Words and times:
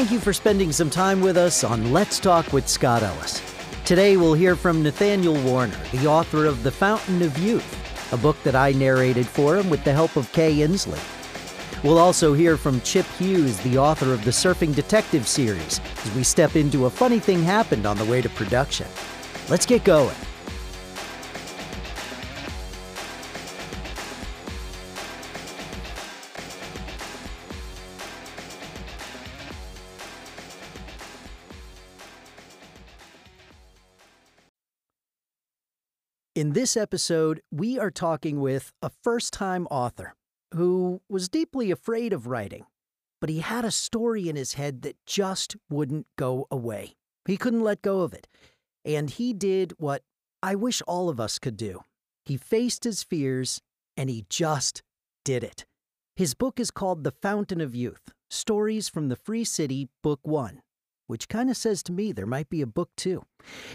Thank 0.00 0.12
you 0.12 0.18
for 0.18 0.32
spending 0.32 0.72
some 0.72 0.88
time 0.88 1.20
with 1.20 1.36
us 1.36 1.62
on 1.62 1.92
Let's 1.92 2.18
Talk 2.18 2.54
with 2.54 2.66
Scott 2.66 3.02
Ellis. 3.02 3.42
Today 3.84 4.16
we'll 4.16 4.32
hear 4.32 4.56
from 4.56 4.82
Nathanial 4.82 5.44
Warner, 5.44 5.76
the 5.92 6.06
author 6.06 6.46
of 6.46 6.62
The 6.62 6.70
Fountain 6.70 7.20
of 7.20 7.36
Youth, 7.36 8.10
a 8.10 8.16
book 8.16 8.42
that 8.42 8.54
I 8.54 8.72
narrated 8.72 9.26
for 9.26 9.58
him 9.58 9.68
with 9.68 9.84
the 9.84 9.92
help 9.92 10.16
of 10.16 10.32
Kay 10.32 10.60
Inslee. 10.60 10.98
We'll 11.84 11.98
also 11.98 12.32
hear 12.32 12.56
from 12.56 12.80
Chip 12.80 13.04
Hughes, 13.18 13.60
the 13.60 13.76
author 13.76 14.14
of 14.14 14.24
the 14.24 14.30
Surfing 14.30 14.74
Detective 14.74 15.28
series, 15.28 15.82
as 16.02 16.14
we 16.14 16.22
step 16.22 16.56
into 16.56 16.86
a 16.86 16.90
funny 16.90 17.18
thing 17.18 17.42
happened 17.42 17.84
on 17.84 17.98
the 17.98 18.06
way 18.06 18.22
to 18.22 18.30
production. 18.30 18.86
Let's 19.50 19.66
get 19.66 19.84
going. 19.84 20.16
In 36.40 36.54
this 36.54 36.74
episode, 36.74 37.42
we 37.50 37.78
are 37.78 37.90
talking 37.90 38.40
with 38.40 38.72
a 38.80 38.90
first 39.02 39.30
time 39.34 39.66
author 39.70 40.14
who 40.54 41.02
was 41.06 41.28
deeply 41.28 41.70
afraid 41.70 42.14
of 42.14 42.26
writing, 42.26 42.64
but 43.20 43.28
he 43.28 43.40
had 43.40 43.66
a 43.66 43.70
story 43.70 44.26
in 44.26 44.36
his 44.36 44.54
head 44.54 44.80
that 44.80 44.96
just 45.04 45.54
wouldn't 45.68 46.06
go 46.16 46.46
away. 46.50 46.96
He 47.26 47.36
couldn't 47.36 47.60
let 47.60 47.82
go 47.82 48.00
of 48.00 48.14
it. 48.14 48.26
And 48.86 49.10
he 49.10 49.34
did 49.34 49.74
what 49.76 50.02
I 50.42 50.54
wish 50.54 50.80
all 50.86 51.10
of 51.10 51.20
us 51.20 51.38
could 51.38 51.58
do. 51.58 51.82
He 52.24 52.38
faced 52.38 52.84
his 52.84 53.02
fears 53.02 53.60
and 53.94 54.08
he 54.08 54.24
just 54.30 54.82
did 55.26 55.44
it. 55.44 55.66
His 56.16 56.32
book 56.32 56.58
is 56.58 56.70
called 56.70 57.04
The 57.04 57.12
Fountain 57.12 57.60
of 57.60 57.74
Youth 57.74 58.14
Stories 58.30 58.88
from 58.88 59.10
the 59.10 59.16
Free 59.16 59.44
City, 59.44 59.90
Book 60.02 60.20
One, 60.22 60.62
which 61.06 61.28
kind 61.28 61.50
of 61.50 61.58
says 61.58 61.82
to 61.82 61.92
me 61.92 62.12
there 62.12 62.24
might 62.24 62.48
be 62.48 62.62
a 62.62 62.66
book 62.66 62.88
two. 62.96 63.24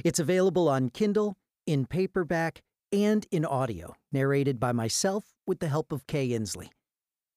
It's 0.04 0.18
available 0.18 0.68
on 0.68 0.90
Kindle 0.90 1.38
in 1.66 1.86
paperback, 1.86 2.62
and 2.92 3.26
in 3.32 3.46
audio, 3.46 3.96
narrated 4.12 4.60
by 4.60 4.72
myself 4.72 5.34
with 5.46 5.60
the 5.60 5.68
help 5.68 5.92
of 5.92 6.08
Kay 6.08 6.30
Inslee. 6.30 6.70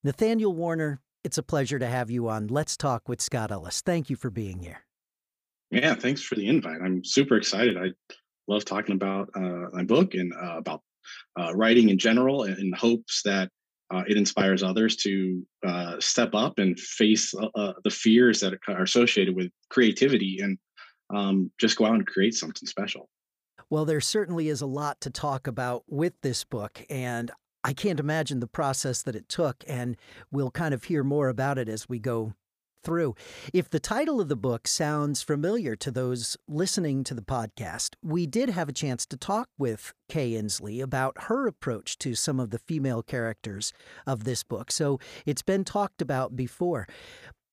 Nathanial 0.07 0.55
Warner, 0.55 1.01
it's 1.25 1.39
a 1.39 1.43
pleasure 1.43 1.79
to 1.79 1.87
have 1.87 2.11
you 2.11 2.29
on 2.29 2.47
Let's 2.47 2.77
Talk 2.77 3.09
with 3.09 3.21
Scott 3.21 3.51
Ellis. 3.51 3.81
Thank 3.81 4.09
you 4.09 4.17
for 4.17 4.31
being 4.31 4.61
here. 4.61 4.85
Yeah, 5.71 5.95
thanks 5.95 6.23
for 6.23 6.35
the 6.35 6.47
invite. 6.47 6.81
I'm 6.83 7.05
super 7.05 7.37
excited. 7.37 7.77
I 7.77 7.89
love 8.47 8.65
talking 8.65 8.95
about 8.95 9.29
uh, 9.35 9.67
my 9.73 9.83
book 9.85 10.15
and 10.15 10.33
uh, 10.33 10.57
about 10.57 10.83
uh, 11.39 11.53
writing 11.55 11.89
in 11.89 11.99
general 11.99 12.45
in 12.45 12.73
hopes 12.73 13.23
that 13.23 13.51
uh, 13.91 14.03
it 14.07 14.17
inspires 14.17 14.63
others 14.63 14.97
to 14.97 15.47
uh, 15.67 15.97
step 15.99 16.35
up 16.35 16.59
and 16.59 16.79
face 16.79 17.35
uh, 17.35 17.73
the 17.85 17.91
fears 17.91 18.41
that 18.41 18.55
are 18.69 18.83
associated 18.83 19.35
with 19.35 19.51
creativity 19.71 20.41
and 20.43 20.59
um, 21.15 21.51
just 21.59 21.77
go 21.77 21.87
out 21.87 21.95
and 21.95 22.07
create 22.07 22.35
something 22.35 22.67
special. 22.67 23.09
Well, 23.71 23.85
there 23.85 24.01
certainly 24.01 24.49
is 24.49 24.63
a 24.63 24.67
lot 24.67 24.99
to 25.03 25.11
talk 25.11 25.47
about 25.47 25.85
with 25.87 26.15
this 26.23 26.43
book, 26.43 26.87
and 26.89 27.31
I 27.63 27.75
can't 27.75 28.01
imagine 28.01 28.41
the 28.41 28.47
process 28.47 29.03
that 29.03 29.15
it 29.15 29.29
took, 29.29 29.63
and 29.67 29.97
we'll 30.31 30.51
kind 30.51 30.73
of 30.73 30.85
hear 30.85 31.05
more 31.05 31.29
about 31.29 31.59
it 31.59 31.69
as 31.69 31.87
we 31.87 31.99
go 31.99 32.33
through. 32.83 33.15
If 33.53 33.69
the 33.69 33.81
title 33.81 34.23
of 34.23 34.29
the 34.29 34.37
book 34.37 34.67
sounds 34.67 35.21
familiar 35.21 35.77
to 35.77 35.91
those 35.91 36.39
listening 36.49 37.05
to 37.05 37.15
the 37.15 37.21
podcast, 37.21 37.95
we 38.03 38.27
did 38.27 38.49
have 38.49 38.71
a 38.71 38.73
chance 38.73 39.05
to 39.05 39.19
talk 39.19 39.51
with 39.59 39.93
Kay 40.09 40.33
Inslee 40.33 40.81
about 40.81 41.25
her 41.25 41.47
approach 41.47 41.99
to 41.99 42.15
some 42.15 42.41
of 42.41 42.49
the 42.49 42.61
female 42.61 43.03
characters 43.03 43.75
of 44.07 44.25
this 44.25 44.43
book. 44.43 44.73
So 44.73 44.99
it's 45.27 45.43
been 45.43 45.65
talked 45.65 46.01
about 46.01 46.37
before. 46.37 46.87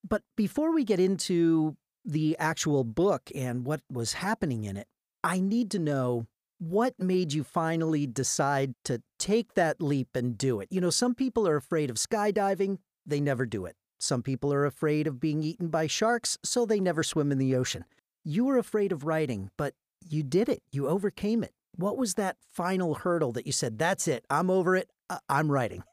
But 0.08 0.22
before 0.38 0.74
we 0.74 0.86
get 0.86 1.02
into 1.02 1.76
the 2.06 2.38
actual 2.40 2.86
book 2.86 3.30
and 3.36 3.66
what 3.66 3.82
was 3.92 4.14
happening 4.14 4.64
in 4.64 4.78
it, 4.78 4.88
I 5.26 5.40
need 5.40 5.72
to 5.72 5.80
know 5.80 6.28
what 6.60 6.94
made 7.00 7.34
you 7.34 7.44
finally 7.44 8.06
decide 8.06 8.76
to 8.86 9.02
take 9.18 9.56
that 9.56 9.82
leap 9.82 10.10
and 10.16 10.38
do 10.38 10.60
it? 10.60 10.68
You 10.70 10.80
know, 10.80 10.92
some 10.92 11.16
people 11.16 11.48
are 11.48 11.56
afraid 11.56 11.90
of 11.90 11.96
skydiving, 11.96 12.78
they 13.08 13.20
never 13.20 13.48
do 13.48 13.66
it. 13.66 13.76
Some 13.98 14.22
people 14.22 14.54
are 14.54 14.66
afraid 14.66 15.08
of 15.08 15.20
being 15.20 15.42
eaten 15.42 15.70
by 15.70 15.88
sharks, 15.88 16.38
so 16.44 16.64
they 16.64 16.80
never 16.80 17.02
swim 17.02 17.32
in 17.32 17.40
the 17.40 17.56
ocean. 17.56 17.86
You 18.24 18.46
were 18.46 18.60
afraid 18.60 18.92
of 18.92 19.04
writing, 19.04 19.50
but 19.58 19.74
you 20.08 20.22
did 20.22 20.48
it. 20.48 20.62
You 20.72 20.88
overcame 20.88 21.44
it. 21.44 21.54
What 21.76 21.98
was 21.98 22.14
that 22.14 22.38
final 22.54 22.94
hurdle 22.94 23.32
that 23.32 23.48
you 23.48 23.52
said, 23.52 23.80
that's 23.80 24.08
it, 24.08 24.26
I'm 24.30 24.52
over 24.52 24.76
it, 24.76 24.92
I'm 25.28 25.52
writing? 25.52 25.84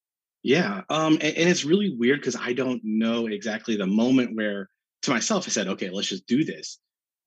Yeah. 0.43 0.83
Um, 0.91 1.15
and, 1.15 1.23
and 1.23 1.49
it's 1.49 1.65
really 1.65 1.97
weird 1.99 2.21
because 2.21 2.37
I 2.37 2.53
don't 2.53 2.83
know 2.85 3.29
exactly 3.29 3.77
the 3.77 3.87
moment 3.87 4.37
where 4.37 4.69
to 5.03 5.11
myself 5.11 5.47
I 5.47 5.51
said, 5.51 5.69
okay, 5.69 5.89
let's 5.89 6.09
just 6.09 6.27
do 6.27 6.45
this. 6.45 6.79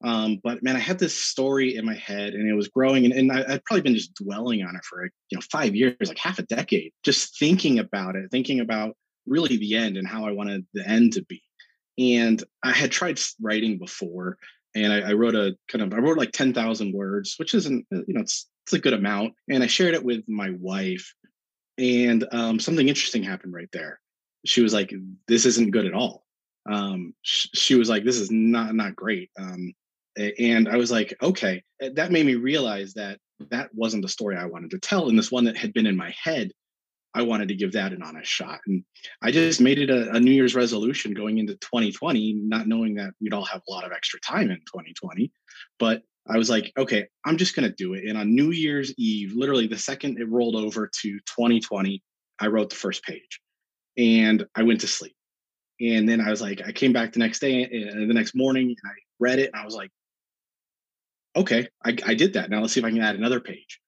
Um, 0.04 0.40
but 0.44 0.62
man, 0.62 0.76
I 0.76 0.80
had 0.80 1.00
this 1.00 1.16
story 1.16 1.76
in 1.76 1.86
my 1.86 1.96
head 1.96 2.34
and 2.34 2.50
it 2.50 2.54
was 2.54 2.68
growing 2.68 3.06
and, 3.06 3.14
and 3.14 3.32
I, 3.32 3.54
would 3.54 3.66
probably 3.66 3.82
been 3.82 3.96
just 3.96 4.14
dwelling 4.16 4.64
on 4.64 4.76
it 4.76 4.84
for, 4.84 5.06
you 5.06 5.38
know, 5.38 5.42
five 5.52 5.76
years, 5.76 5.96
like 6.08 6.18
half 6.18 6.40
a 6.40 6.44
decade, 6.44 6.92
just 7.04 7.40
thinking 7.40 7.80
about 7.80 8.16
it, 8.16 8.30
thinking 8.30 8.60
about 8.60 8.96
really 9.26 9.58
the 9.58 9.76
end 9.76 9.98
and 9.98 10.08
how 10.08 10.26
I 10.26 10.32
wanted 10.32 10.66
the 10.74 10.88
end 10.88 11.14
to 11.14 11.24
be. 11.24 11.42
And 11.98 12.44
I 12.62 12.72
had 12.72 12.92
tried 12.92 13.20
writing 13.42 13.78
before 13.78 14.38
and 14.76 14.92
I, 14.92 15.12
I 15.12 15.14
wrote 15.14 15.36
a 15.36 15.56
kind 15.70 15.82
of, 15.82 15.98
I 15.98 16.02
wrote 16.02 16.18
like 16.18 16.34
10,000 16.34 16.94
words, 16.94 17.36
which 17.38 17.54
isn't, 17.54 17.86
uh, 17.94 18.02
you 18.08 18.14
know, 18.14 18.22
it's, 18.22 18.50
it's 18.66 18.74
a 18.74 18.80
good 18.80 18.94
amount. 18.94 19.34
And 19.50 19.64
I 19.64 19.68
shared 19.68 19.94
it 19.94 20.04
with 20.04 20.28
my 20.28 20.52
wife 20.60 21.14
and 21.78 22.28
um, 22.32 22.60
something 22.60 22.88
interesting 22.88 23.24
happened 23.24 23.54
right 23.54 23.70
there. 23.72 24.00
She 24.46 24.62
was 24.62 24.74
like, 24.74 24.94
this 25.28 25.46
isn't 25.46 25.72
good 25.72 25.86
at 25.86 25.94
all 25.94 26.26
um, 26.66 27.14
sh- 27.22 27.48
she 27.54 27.76
was 27.76 27.90
like, 27.90 28.04
"This 28.04 28.18
is 28.18 28.32
not 28.32 28.76
not 28.76 28.96
great." 28.96 29.30
Um, 29.40 29.74
and 30.18 30.70
I 30.70 30.78
was 30.78 30.92
like, 30.92 31.16
okay, 31.22 31.64
that 31.80 32.12
made 32.12 32.26
me 32.26 32.36
realize 32.36 32.94
that 32.94 33.20
that 33.52 33.70
wasn't 33.74 34.04
the 34.04 34.10
story 34.10 34.38
I 34.38 34.46
wanted 34.46 34.72
to 34.72 34.80
tell. 34.80 35.10
And 35.10 35.18
this 35.18 35.32
one 35.32 35.46
that 35.46 35.58
had 35.58 35.74
been 35.74 35.86
in 35.86 35.98
my 35.98 36.14
head, 36.22 36.52
I 37.14 37.22
wanted 37.22 37.48
to 37.50 37.56
give 37.56 37.72
that 37.74 37.94
an 37.94 38.04
honest 38.04 38.30
shot. 38.30 38.60
And 38.68 38.84
I 39.22 39.32
just 39.32 39.62
made 39.62 39.80
it 39.80 39.90
a, 39.90 40.12
a, 40.12 40.20
New 40.20 40.32
Year's 40.32 40.56
resolution 40.56 41.14
going 41.14 41.38
into 41.38 41.56
2020, 41.56 42.34
not 42.34 42.68
knowing 42.68 42.96
that 42.96 43.12
we'd 43.22 43.34
all 43.34 43.46
have 43.46 43.62
a 43.68 43.72
lot 43.72 43.86
of 43.86 43.92
extra 43.92 44.20
time 44.20 44.52
in 44.52 44.58
2020. 44.58 45.32
But 45.80 46.02
I 46.28 46.38
was 46.38 46.50
like, 46.50 46.74
okay, 46.78 47.08
I'm 47.26 47.38
just 47.38 47.56
going 47.56 47.70
to 47.70 47.76
do 47.76 47.94
it. 47.94 48.06
And 48.06 48.18
on 48.18 48.36
New 48.36 48.52
Year's 48.52 48.94
Eve, 48.98 49.34
literally 49.36 49.68
the 49.68 49.78
second 49.78 50.20
it 50.20 50.30
rolled 50.30 50.56
over 50.56 50.88
to 50.88 51.10
2020, 51.20 52.02
I 52.40 52.48
wrote 52.48 52.70
the 52.70 52.76
first 52.76 53.04
page 53.04 53.40
and 53.98 54.46
I 54.56 54.64
went 54.64 54.82
to 54.82 54.88
sleep. 54.88 55.16
And 55.80 56.08
then 56.08 56.22
I 56.22 56.30
was 56.30 56.42
like, 56.42 56.62
I 56.66 56.72
came 56.72 56.94
back 56.94 57.14
the 57.14 57.20
next 57.20 57.40
day 57.40 57.64
and 57.64 58.04
eh, 58.04 58.08
the 58.08 58.14
next 58.14 58.36
morning 58.36 58.68
and 58.68 58.78
I 58.86 58.96
read 59.20 59.40
it 59.40 59.52
and 59.54 59.62
I 59.62 59.66
was 59.66 59.76
like, 59.76 59.92
okay, 61.36 61.68
I, 61.84 61.96
I 62.06 62.14
did 62.14 62.34
that. 62.34 62.50
Now 62.50 62.62
let's 62.62 62.74
see 62.74 62.80
if 62.80 62.86
I 62.86 62.92
can 62.92 63.02
add 63.02 63.16
another 63.16 63.40
page. 63.40 63.80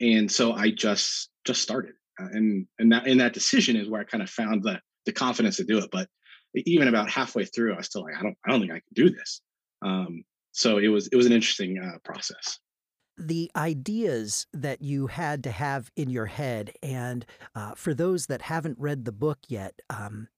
And 0.00 0.30
so 0.30 0.52
I 0.52 0.70
just 0.70 1.30
just 1.44 1.62
started, 1.62 1.94
uh, 2.20 2.28
and 2.32 2.66
and 2.78 2.92
that 2.92 3.06
in 3.06 3.18
that 3.18 3.32
decision 3.32 3.76
is 3.76 3.88
where 3.88 4.00
I 4.00 4.04
kind 4.04 4.22
of 4.22 4.30
found 4.30 4.62
the 4.62 4.80
the 5.06 5.12
confidence 5.12 5.56
to 5.56 5.64
do 5.64 5.78
it. 5.78 5.90
But 5.92 6.08
even 6.54 6.88
about 6.88 7.10
halfway 7.10 7.44
through, 7.44 7.74
I 7.74 7.76
was 7.76 7.86
still 7.86 8.02
like, 8.02 8.14
I 8.18 8.22
don't 8.22 8.36
I 8.46 8.50
don't 8.50 8.60
think 8.60 8.72
I 8.72 8.80
can 8.80 8.94
do 8.94 9.10
this. 9.10 9.40
Um, 9.82 10.24
so 10.52 10.78
it 10.78 10.88
was 10.88 11.08
it 11.08 11.16
was 11.16 11.26
an 11.26 11.32
interesting 11.32 11.78
uh, 11.78 11.98
process 12.04 12.58
the 13.16 13.50
ideas 13.54 14.46
that 14.52 14.82
you 14.82 15.06
had 15.06 15.44
to 15.44 15.50
have 15.50 15.90
in 15.96 16.10
your 16.10 16.26
head. 16.26 16.72
And 16.82 17.24
uh, 17.54 17.74
for 17.74 17.94
those 17.94 18.26
that 18.26 18.42
haven't 18.42 18.78
read 18.78 19.04
the 19.04 19.12
book 19.12 19.38
yet, 19.48 19.80
um, 19.90 20.28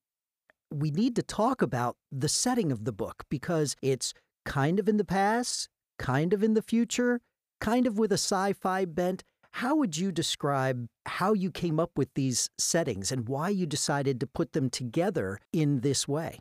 we 0.71 0.91
need 0.91 1.15
to 1.15 1.23
talk 1.23 1.61
about 1.61 1.97
the 2.11 2.29
setting 2.29 2.71
of 2.71 2.85
the 2.85 2.91
book 2.91 3.23
because 3.29 3.75
it's 3.81 4.13
kind 4.45 4.79
of 4.79 4.87
in 4.87 4.97
the 4.97 5.05
past, 5.05 5.69
kind 5.97 6.33
of 6.33 6.43
in 6.43 6.53
the 6.53 6.61
future, 6.61 7.21
kind 7.59 7.87
of 7.87 7.97
with 7.97 8.11
a 8.11 8.15
sci 8.15 8.53
fi 8.53 8.85
bent. 8.85 9.23
How 9.51 9.75
would 9.75 9.97
you 9.97 10.11
describe 10.11 10.87
how 11.05 11.33
you 11.33 11.51
came 11.51 11.79
up 11.79 11.91
with 11.95 12.13
these 12.13 12.49
settings 12.57 13.11
and 13.11 13.27
why 13.27 13.49
you 13.49 13.65
decided 13.65 14.19
to 14.19 14.27
put 14.27 14.53
them 14.53 14.69
together 14.69 15.39
in 15.51 15.79
this 15.79 16.07
way? 16.07 16.39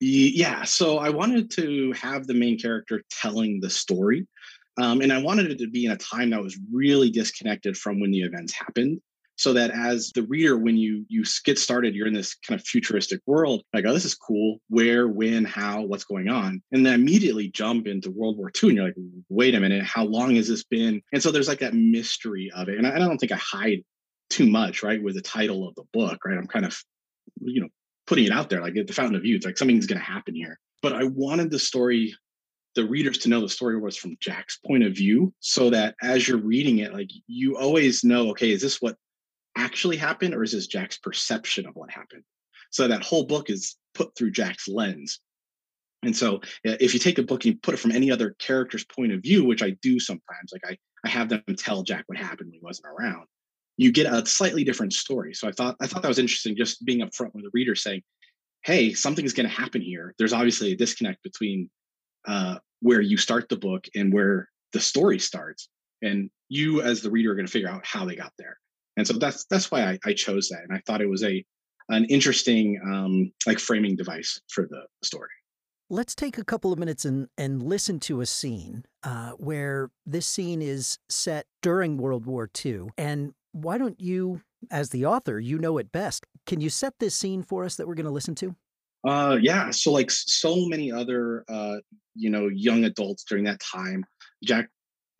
Yeah, 0.00 0.64
so 0.64 0.98
I 0.98 1.10
wanted 1.10 1.50
to 1.52 1.92
have 1.92 2.26
the 2.26 2.34
main 2.34 2.58
character 2.58 3.02
telling 3.10 3.60
the 3.60 3.70
story. 3.70 4.26
Um, 4.76 5.00
and 5.00 5.12
I 5.12 5.18
wanted 5.18 5.50
it 5.50 5.58
to 5.58 5.68
be 5.68 5.86
in 5.86 5.92
a 5.92 5.96
time 5.96 6.30
that 6.30 6.42
was 6.42 6.58
really 6.72 7.10
disconnected 7.10 7.76
from 7.76 8.00
when 8.00 8.10
the 8.10 8.22
events 8.22 8.52
happened 8.52 9.00
so 9.36 9.52
that 9.52 9.70
as 9.70 10.12
the 10.14 10.22
reader 10.24 10.56
when 10.56 10.76
you 10.76 11.04
you 11.08 11.24
get 11.44 11.58
started 11.58 11.94
you're 11.94 12.06
in 12.06 12.12
this 12.14 12.34
kind 12.46 12.58
of 12.60 12.66
futuristic 12.66 13.20
world 13.26 13.62
like 13.72 13.84
oh 13.86 13.92
this 13.92 14.04
is 14.04 14.14
cool. 14.14 14.58
Where 14.68 15.08
when 15.08 15.44
how 15.44 15.82
what's 15.82 16.04
going 16.04 16.28
on? 16.28 16.62
And 16.72 16.84
then 16.84 16.94
immediately 16.94 17.48
jump 17.48 17.86
into 17.86 18.10
world 18.10 18.36
war 18.36 18.50
ii 18.62 18.70
and 18.70 18.76
you're 18.76 18.86
like 18.86 18.96
wait 19.28 19.54
a 19.54 19.60
minute. 19.60 19.84
How 19.84 20.04
long 20.04 20.36
has 20.36 20.48
this 20.48 20.64
been? 20.64 21.02
And 21.12 21.22
so 21.22 21.30
there's 21.30 21.48
like 21.48 21.60
that 21.60 21.74
mystery 21.74 22.50
of 22.54 22.68
it. 22.68 22.78
And 22.78 22.86
i, 22.86 22.96
I 22.96 22.98
don't 22.98 23.18
think 23.18 23.32
i 23.32 23.36
hide 23.36 23.84
too 24.30 24.48
much 24.48 24.82
right 24.82 25.02
with 25.02 25.14
the 25.14 25.22
title 25.22 25.68
of 25.68 25.74
the 25.74 25.84
book 25.92 26.18
right? 26.24 26.38
I'm 26.38 26.46
kind 26.46 26.64
of 26.64 26.78
you 27.40 27.60
know 27.62 27.68
putting 28.06 28.24
it 28.24 28.32
out 28.32 28.50
there 28.50 28.62
like 28.62 28.74
the 28.74 28.92
fountain 28.92 29.16
of 29.16 29.24
youth 29.24 29.44
like 29.44 29.58
something's 29.58 29.86
going 29.86 30.00
to 30.00 30.04
happen 30.04 30.34
here. 30.34 30.58
But 30.82 30.94
i 30.94 31.04
wanted 31.04 31.50
the 31.50 31.58
story 31.58 32.14
the 32.74 32.84
readers 32.84 33.18
to 33.18 33.28
know 33.28 33.40
the 33.40 33.48
story 33.48 33.78
was 33.78 33.96
from 33.96 34.16
Jack's 34.18 34.58
point 34.66 34.82
of 34.82 34.94
view 34.94 35.32
so 35.40 35.68
that 35.70 35.94
as 36.02 36.26
you're 36.26 36.38
reading 36.38 36.78
it 36.78 36.92
like 36.92 37.10
you 37.26 37.58
always 37.58 38.02
know 38.02 38.30
okay 38.30 38.50
is 38.50 38.62
this 38.62 38.80
what 38.80 38.96
actually 39.56 39.96
happened 39.96 40.34
or 40.34 40.42
is 40.42 40.52
this 40.52 40.66
Jack's 40.66 40.98
perception 40.98 41.66
of 41.66 41.74
what 41.74 41.90
happened? 41.90 42.22
So 42.70 42.88
that 42.88 43.02
whole 43.02 43.24
book 43.24 43.50
is 43.50 43.76
put 43.94 44.16
through 44.16 44.32
Jack's 44.32 44.68
lens. 44.68 45.20
And 46.02 46.16
so 46.16 46.40
if 46.64 46.94
you 46.94 47.00
take 47.00 47.18
a 47.18 47.22
book 47.22 47.44
and 47.44 47.54
you 47.54 47.60
put 47.62 47.74
it 47.74 47.78
from 47.78 47.92
any 47.92 48.10
other 48.10 48.34
character's 48.38 48.84
point 48.84 49.12
of 49.12 49.22
view, 49.22 49.44
which 49.44 49.62
I 49.62 49.70
do 49.82 50.00
sometimes, 50.00 50.50
like 50.52 50.62
I, 50.66 50.76
I 51.04 51.08
have 51.08 51.28
them 51.28 51.42
tell 51.56 51.82
Jack 51.82 52.04
what 52.06 52.18
happened 52.18 52.48
when 52.48 52.54
he 52.54 52.60
wasn't 52.60 52.88
around, 52.88 53.26
you 53.76 53.92
get 53.92 54.12
a 54.12 54.26
slightly 54.26 54.64
different 54.64 54.92
story. 54.92 55.34
So 55.34 55.48
I 55.48 55.52
thought 55.52 55.76
I 55.80 55.86
thought 55.86 56.02
that 56.02 56.08
was 56.08 56.18
interesting, 56.18 56.56
just 56.56 56.84
being 56.84 57.00
upfront 57.00 57.34
with 57.34 57.44
the 57.44 57.50
reader 57.52 57.74
saying, 57.74 58.02
hey, 58.64 58.94
something's 58.94 59.32
going 59.32 59.48
to 59.48 59.54
happen 59.54 59.80
here. 59.80 60.14
There's 60.18 60.32
obviously 60.32 60.72
a 60.72 60.76
disconnect 60.76 61.22
between 61.22 61.70
uh, 62.26 62.58
where 62.80 63.00
you 63.00 63.16
start 63.16 63.48
the 63.48 63.56
book 63.56 63.86
and 63.94 64.12
where 64.12 64.48
the 64.72 64.80
story 64.80 65.18
starts. 65.18 65.68
And 66.00 66.30
you 66.48 66.82
as 66.82 67.00
the 67.00 67.10
reader 67.10 67.32
are 67.32 67.34
going 67.34 67.46
to 67.46 67.52
figure 67.52 67.68
out 67.68 67.86
how 67.86 68.04
they 68.04 68.16
got 68.16 68.32
there. 68.38 68.58
And 68.96 69.06
so 69.06 69.14
that's 69.14 69.44
that's 69.46 69.70
why 69.70 69.82
I, 69.82 69.98
I 70.04 70.12
chose 70.12 70.48
that. 70.48 70.62
And 70.68 70.76
I 70.76 70.82
thought 70.86 71.00
it 71.00 71.08
was 71.08 71.24
a 71.24 71.44
an 71.88 72.04
interesting 72.06 72.80
um, 72.84 73.32
like 73.46 73.58
framing 73.58 73.96
device 73.96 74.40
for 74.48 74.66
the 74.68 74.82
story. 75.02 75.30
Let's 75.90 76.14
take 76.14 76.38
a 76.38 76.44
couple 76.44 76.72
of 76.72 76.78
minutes 76.78 77.04
and, 77.04 77.28
and 77.36 77.62
listen 77.62 78.00
to 78.00 78.22
a 78.22 78.26
scene 78.26 78.84
uh, 79.02 79.32
where 79.32 79.90
this 80.06 80.26
scene 80.26 80.62
is 80.62 80.98
set 81.10 81.46
during 81.60 81.98
World 81.98 82.24
War 82.24 82.48
II. 82.64 82.88
And 82.96 83.34
why 83.52 83.76
don't 83.76 84.00
you, 84.00 84.40
as 84.70 84.88
the 84.88 85.04
author, 85.04 85.38
you 85.38 85.58
know 85.58 85.76
it 85.76 85.92
best. 85.92 86.24
Can 86.46 86.62
you 86.62 86.70
set 86.70 86.94
this 86.98 87.14
scene 87.14 87.42
for 87.42 87.64
us 87.64 87.76
that 87.76 87.86
we're 87.86 87.94
going 87.94 88.06
to 88.06 88.12
listen 88.12 88.34
to? 88.36 88.56
Uh, 89.06 89.36
yeah. 89.42 89.70
So, 89.70 89.92
like 89.92 90.10
so 90.10 90.64
many 90.66 90.90
other, 90.90 91.44
uh, 91.48 91.76
you 92.14 92.30
know, 92.30 92.48
young 92.48 92.84
adults 92.84 93.24
during 93.24 93.44
that 93.44 93.60
time, 93.60 94.04
Jack, 94.42 94.68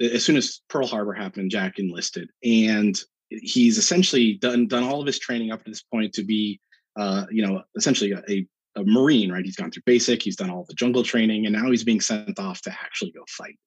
as 0.01 0.25
soon 0.25 0.37
as 0.37 0.63
Pearl 0.69 0.87
Harbor 0.87 1.13
happened, 1.13 1.51
Jack 1.51 1.79
enlisted, 1.79 2.31
and 2.45 2.99
he's 3.41 3.79
essentially 3.79 4.35
done 4.35 4.69
done 4.69 4.85
all 4.85 5.01
of 5.01 5.07
his 5.07 5.19
training 5.19 5.51
up 5.53 5.65
to 5.65 5.71
this 5.71 5.83
point 5.83 6.13
to 6.15 6.25
be, 6.25 6.61
uh, 6.97 7.25
you 7.31 7.47
know, 7.47 7.63
essentially 7.77 8.13
a, 8.13 8.23
a 8.29 8.47
a 8.77 8.85
Marine, 8.85 9.31
right? 9.31 9.45
He's 9.45 9.57
gone 9.57 9.71
through 9.71 9.83
basic, 9.85 10.23
he's 10.23 10.37
done 10.37 10.51
all 10.51 10.65
the 10.67 10.75
jungle 10.75 11.03
training, 11.03 11.47
and 11.47 11.55
now 11.55 11.71
he's 11.71 11.85
being 11.85 12.01
sent 12.01 12.39
off 12.39 12.63
to 12.63 12.71
actually 12.71 13.13
go 13.13 13.23
fight. 13.29 13.59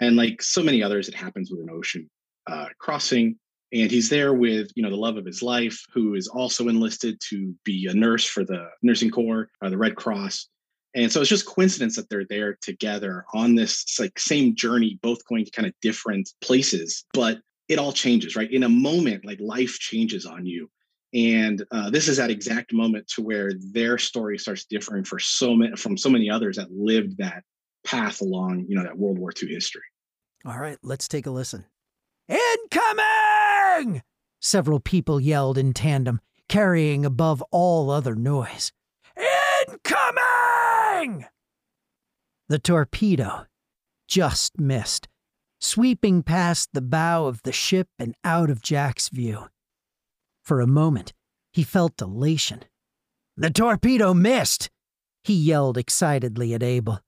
And 0.00 0.16
like 0.16 0.42
so 0.42 0.62
many 0.62 0.82
others, 0.82 1.08
it 1.08 1.14
happens 1.14 1.50
with 1.50 1.60
an 1.60 1.70
ocean 1.70 2.10
uh, 2.48 2.66
crossing. 2.80 3.38
And 3.72 3.90
he's 3.90 4.08
there 4.08 4.34
with, 4.34 4.70
you 4.76 4.82
know, 4.82 4.90
the 4.90 4.96
love 4.96 5.16
of 5.16 5.24
his 5.24 5.42
life, 5.42 5.80
who 5.92 6.14
is 6.14 6.28
also 6.28 6.68
enlisted 6.68 7.20
to 7.30 7.54
be 7.64 7.88
a 7.90 7.94
nurse 7.94 8.24
for 8.24 8.44
the 8.44 8.68
nursing 8.82 9.10
corps, 9.10 9.48
or 9.60 9.70
the 9.70 9.78
Red 9.78 9.96
Cross. 9.96 10.48
And 10.94 11.10
so 11.10 11.20
it's 11.20 11.30
just 11.30 11.46
coincidence 11.46 11.96
that 11.96 12.08
they're 12.08 12.26
there 12.28 12.56
together 12.62 13.24
on 13.34 13.56
this 13.56 13.98
like 13.98 14.16
same 14.18 14.54
journey, 14.54 14.98
both 15.02 15.26
going 15.26 15.44
to 15.44 15.50
kind 15.50 15.66
of 15.66 15.74
different 15.82 16.28
places, 16.40 17.04
but 17.12 17.38
it 17.68 17.78
all 17.78 17.92
changes, 17.92 18.36
right? 18.36 18.50
In 18.50 18.62
a 18.62 18.68
moment, 18.68 19.24
like 19.24 19.40
life 19.40 19.78
changes 19.78 20.26
on 20.26 20.46
you. 20.46 20.70
And 21.14 21.64
uh, 21.70 21.90
this 21.90 22.08
is 22.08 22.16
that 22.16 22.30
exact 22.30 22.72
moment 22.72 23.06
to 23.14 23.22
where 23.22 23.52
their 23.72 23.98
story 23.98 24.36
starts 24.38 24.64
differing 24.64 25.04
for 25.04 25.18
so 25.20 25.54
many 25.54 25.76
from 25.76 25.96
so 25.96 26.10
many 26.10 26.28
others 26.28 26.56
that 26.56 26.72
lived 26.72 27.18
that 27.18 27.44
path 27.84 28.20
along 28.20 28.64
you 28.68 28.74
know 28.74 28.82
that 28.82 28.98
world 28.98 29.18
war 29.18 29.32
ii 29.42 29.48
history. 29.48 29.82
All 30.44 30.58
right 30.58 30.78
let's 30.82 31.06
take 31.06 31.26
a 31.26 31.30
listen. 31.30 31.66
Incoming! 32.28 34.02
Several 34.40 34.80
people 34.80 35.20
yelled 35.20 35.56
in 35.56 35.72
tandem 35.72 36.20
carrying 36.48 37.04
above 37.04 37.42
all 37.52 37.90
other 37.90 38.16
noise. 38.16 38.72
Incoming! 39.68 41.26
The 42.48 42.58
torpedo 42.58 43.46
just 44.08 44.58
missed 44.58 45.08
sweeping 45.64 46.22
past 46.22 46.70
the 46.72 46.82
bow 46.82 47.26
of 47.26 47.42
the 47.42 47.52
ship 47.52 47.88
and 47.98 48.14
out 48.24 48.50
of 48.50 48.62
jack's 48.62 49.08
view 49.08 49.46
for 50.44 50.60
a 50.60 50.66
moment, 50.66 51.12
he 51.52 51.62
felt 51.62 52.00
elation. 52.00 52.64
The 53.36 53.50
torpedo 53.50 54.14
missed! 54.14 54.70
He 55.24 55.34
yelled 55.34 55.78
excitedly 55.78 56.54
at 56.54 56.62
Abel. 56.62 57.00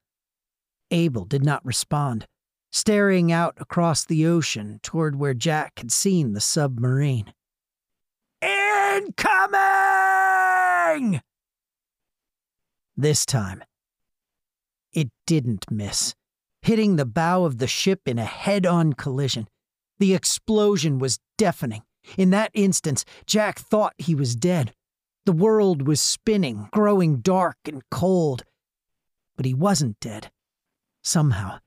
Abel 0.91 1.25
did 1.27 1.45
not 1.45 1.65
respond, 1.65 2.27
staring 2.73 3.31
out 3.31 3.55
across 3.61 4.05
the 4.05 4.27
ocean 4.27 4.81
toward 4.83 5.17
where 5.17 5.35
Jack 5.35 5.79
had 5.79 5.93
seen 5.93 6.33
the 6.33 6.41
submarine. 6.41 7.35
Incoming! 8.41 9.61
This 12.97 13.27
time, 13.27 13.63
it 14.95 15.11
didn't 15.27 15.71
miss, 15.71 16.15
hitting 16.67 16.97
the 16.97 17.07
bow 17.07 17.45
of 17.45 17.59
the 17.59 17.67
ship 17.67 18.01
in 18.07 18.19
a 18.19 18.25
head 18.25 18.67
on 18.67 18.93
collision. 18.93 19.47
The 19.99 20.15
explosion 20.15 20.99
was 20.99 21.21
deafening, 21.39 21.83
in 22.17 22.31
that 22.31 22.51
instance, 22.55 23.05
Jack 23.27 23.59
thought 23.59 23.95
he 23.99 24.15
was 24.15 24.37
dead. 24.37 24.73
The 25.25 25.33
world 25.33 25.87
was 25.87 26.01
spinning, 26.01 26.69
growing 26.73 27.17
dark 27.17 27.57
and 27.67 27.83
cold. 27.91 28.45
But 29.37 29.47
he 29.47 29.55
wasn't 29.55 29.99
dead. 30.01 30.31
Somehow, 31.03 31.59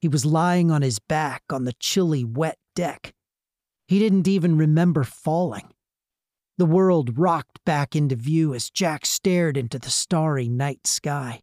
he 0.00 0.08
was 0.08 0.24
lying 0.24 0.70
on 0.70 0.82
his 0.82 0.98
back 0.98 1.42
on 1.50 1.64
the 1.64 1.74
chilly, 1.74 2.24
wet 2.24 2.58
deck. 2.74 3.12
He 3.86 3.98
didn't 3.98 4.28
even 4.28 4.56
remember 4.56 5.04
falling. 5.04 5.72
The 6.58 6.66
world 6.66 7.18
rocked 7.18 7.64
back 7.64 7.96
into 7.96 8.16
view 8.16 8.54
as 8.54 8.70
Jack 8.70 9.06
stared 9.06 9.56
into 9.56 9.78
the 9.78 9.90
starry 9.90 10.48
night 10.48 10.86
sky. 10.86 11.40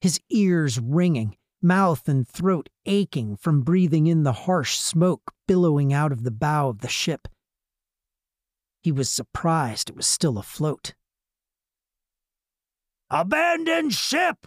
His 0.00 0.20
ears 0.30 0.78
ringing, 0.78 1.36
mouth 1.62 2.08
and 2.08 2.26
throat 2.26 2.68
aching 2.86 3.36
from 3.36 3.62
breathing 3.62 4.06
in 4.06 4.22
the 4.22 4.32
harsh 4.32 4.76
smoke 4.78 5.32
billowing 5.46 5.92
out 5.92 6.12
of 6.12 6.24
the 6.24 6.30
bow 6.30 6.68
of 6.68 6.80
the 6.80 6.88
ship. 6.88 7.28
He 8.82 8.90
was 8.90 9.08
surprised 9.08 9.90
it 9.90 9.96
was 9.96 10.06
still 10.06 10.38
afloat. 10.38 10.94
Abandon 13.10 13.90
ship! 13.90 14.46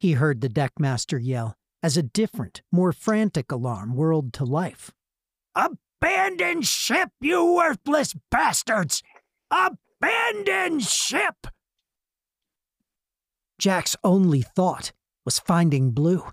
He 0.00 0.12
heard 0.12 0.40
the 0.40 0.48
deckmaster 0.48 1.22
yell 1.22 1.54
as 1.82 1.96
a 1.96 2.02
different, 2.02 2.62
more 2.72 2.92
frantic 2.92 3.52
alarm 3.52 3.94
whirled 3.94 4.32
to 4.34 4.44
life. 4.44 4.90
Abandon 5.54 6.62
ship, 6.62 7.10
you 7.20 7.54
worthless 7.54 8.14
bastards! 8.30 9.02
Abandon 9.50 10.80
ship! 10.80 11.46
Jack's 13.58 13.96
only 14.04 14.42
thought 14.42 14.92
was 15.28 15.38
finding 15.38 15.90
Blue. 15.90 16.24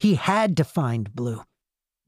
He 0.00 0.16
had 0.16 0.56
to 0.56 0.64
find 0.64 1.14
Blue. 1.14 1.44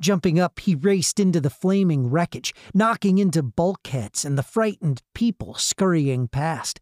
Jumping 0.00 0.40
up, 0.40 0.58
he 0.58 0.74
raced 0.74 1.20
into 1.20 1.40
the 1.40 1.50
flaming 1.50 2.10
wreckage, 2.10 2.52
knocking 2.74 3.18
into 3.18 3.44
bulkheads 3.44 4.24
and 4.24 4.36
the 4.36 4.42
frightened 4.42 5.02
people 5.14 5.54
scurrying 5.54 6.26
past. 6.26 6.80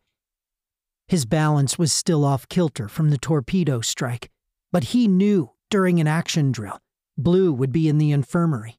His 1.09 1.27
balance 1.27 1.79
was 1.79 1.93
still 1.93 2.25
off 2.25 2.49
kilter 2.49 2.89
from 2.89 3.11
the 3.11 3.19
torpedo 3.19 3.83
strike, 3.83 4.31
but 4.73 4.95
he 4.95 5.07
knew 5.07 5.51
during 5.69 6.01
an 6.01 6.07
action 6.07 6.51
drill, 6.51 6.81
Blue 7.19 7.53
would 7.53 7.71
be 7.71 7.87
in 7.87 7.99
the 7.99 8.13
infirmary. 8.13 8.79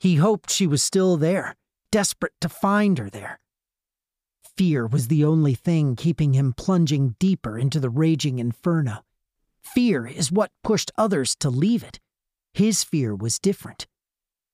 He 0.00 0.14
hoped 0.14 0.48
she 0.48 0.68
was 0.68 0.84
still 0.84 1.16
there, 1.16 1.56
desperate 1.90 2.34
to 2.40 2.48
find 2.48 2.98
her 2.98 3.10
there. 3.10 3.40
Fear 4.56 4.86
was 4.86 5.08
the 5.08 5.24
only 5.24 5.54
thing 5.54 5.96
keeping 5.96 6.34
him 6.34 6.52
plunging 6.52 7.16
deeper 7.18 7.58
into 7.58 7.80
the 7.80 7.90
raging 7.90 8.38
inferno. 8.38 9.02
Fear 9.62 10.06
is 10.06 10.32
what 10.32 10.50
pushed 10.62 10.90
others 10.98 11.34
to 11.36 11.50
leave 11.50 11.82
it. 11.82 12.00
His 12.52 12.84
fear 12.84 13.14
was 13.14 13.38
different. 13.38 13.86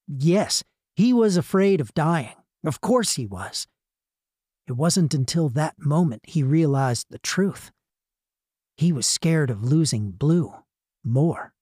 Yes, 0.06 0.62
he 0.94 1.12
was 1.12 1.36
afraid 1.36 1.80
of 1.80 1.94
dying. 1.94 2.36
Of 2.64 2.80
course 2.80 3.14
he 3.14 3.26
was. 3.26 3.66
It 4.66 4.72
wasn't 4.72 5.14
until 5.14 5.48
that 5.50 5.74
moment 5.78 6.22
he 6.24 6.42
realized 6.42 7.06
the 7.10 7.18
truth. 7.18 7.70
He 8.76 8.92
was 8.92 9.06
scared 9.06 9.50
of 9.50 9.64
losing 9.64 10.10
Blue 10.10 10.54
more. 11.02 11.52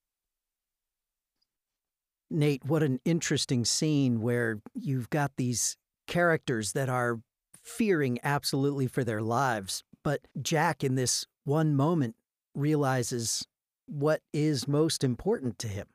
Nate, 2.30 2.64
what 2.64 2.82
an 2.82 3.00
interesting 3.04 3.64
scene 3.64 4.20
where 4.20 4.60
you've 4.74 5.08
got 5.10 5.32
these 5.36 5.76
characters 6.06 6.72
that 6.72 6.88
are 6.88 7.20
fearing 7.62 8.18
absolutely 8.24 8.86
for 8.86 9.04
their 9.04 9.22
lives. 9.22 9.84
But 10.02 10.26
Jack, 10.40 10.82
in 10.82 10.96
this 10.96 11.26
one 11.44 11.74
moment, 11.74 12.16
realizes 12.56 13.46
what 13.86 14.20
is 14.32 14.66
most 14.66 15.04
important 15.04 15.58
to 15.60 15.68
him. 15.68 15.86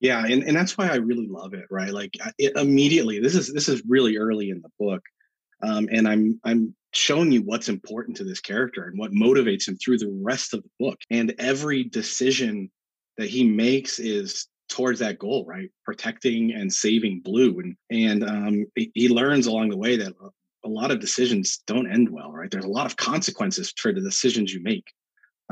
Yeah, 0.00 0.24
and, 0.24 0.42
and 0.44 0.56
that's 0.56 0.78
why 0.78 0.88
I 0.88 0.96
really 0.96 1.26
love 1.28 1.52
it, 1.52 1.66
right? 1.70 1.92
Like 1.92 2.16
it, 2.38 2.56
immediately, 2.56 3.20
this 3.20 3.34
is 3.34 3.52
this 3.52 3.68
is 3.68 3.82
really 3.86 4.16
early 4.16 4.48
in 4.50 4.62
the 4.62 4.70
book, 4.78 5.02
um, 5.62 5.88
and 5.92 6.08
I'm 6.08 6.40
I'm 6.44 6.74
showing 6.92 7.30
you 7.30 7.42
what's 7.42 7.68
important 7.68 8.16
to 8.16 8.24
this 8.24 8.40
character 8.40 8.84
and 8.84 8.98
what 8.98 9.12
motivates 9.12 9.68
him 9.68 9.76
through 9.76 9.98
the 9.98 10.20
rest 10.22 10.54
of 10.54 10.62
the 10.62 10.70
book. 10.78 10.98
And 11.10 11.34
every 11.38 11.84
decision 11.84 12.70
that 13.18 13.28
he 13.28 13.44
makes 13.44 13.98
is 13.98 14.48
towards 14.70 15.00
that 15.00 15.18
goal, 15.18 15.44
right? 15.46 15.68
Protecting 15.84 16.52
and 16.52 16.72
saving 16.72 17.20
Blue, 17.20 17.60
and 17.60 17.76
and 17.90 18.24
um, 18.24 18.66
he 18.74 19.10
learns 19.10 19.46
along 19.46 19.68
the 19.68 19.76
way 19.76 19.96
that 19.96 20.14
a 20.64 20.68
lot 20.68 20.90
of 20.90 21.00
decisions 21.00 21.62
don't 21.66 21.90
end 21.90 22.08
well, 22.08 22.32
right? 22.32 22.50
There's 22.50 22.64
a 22.64 22.68
lot 22.68 22.86
of 22.86 22.96
consequences 22.96 23.72
for 23.76 23.92
the 23.92 24.00
decisions 24.00 24.52
you 24.52 24.62
make. 24.62 24.84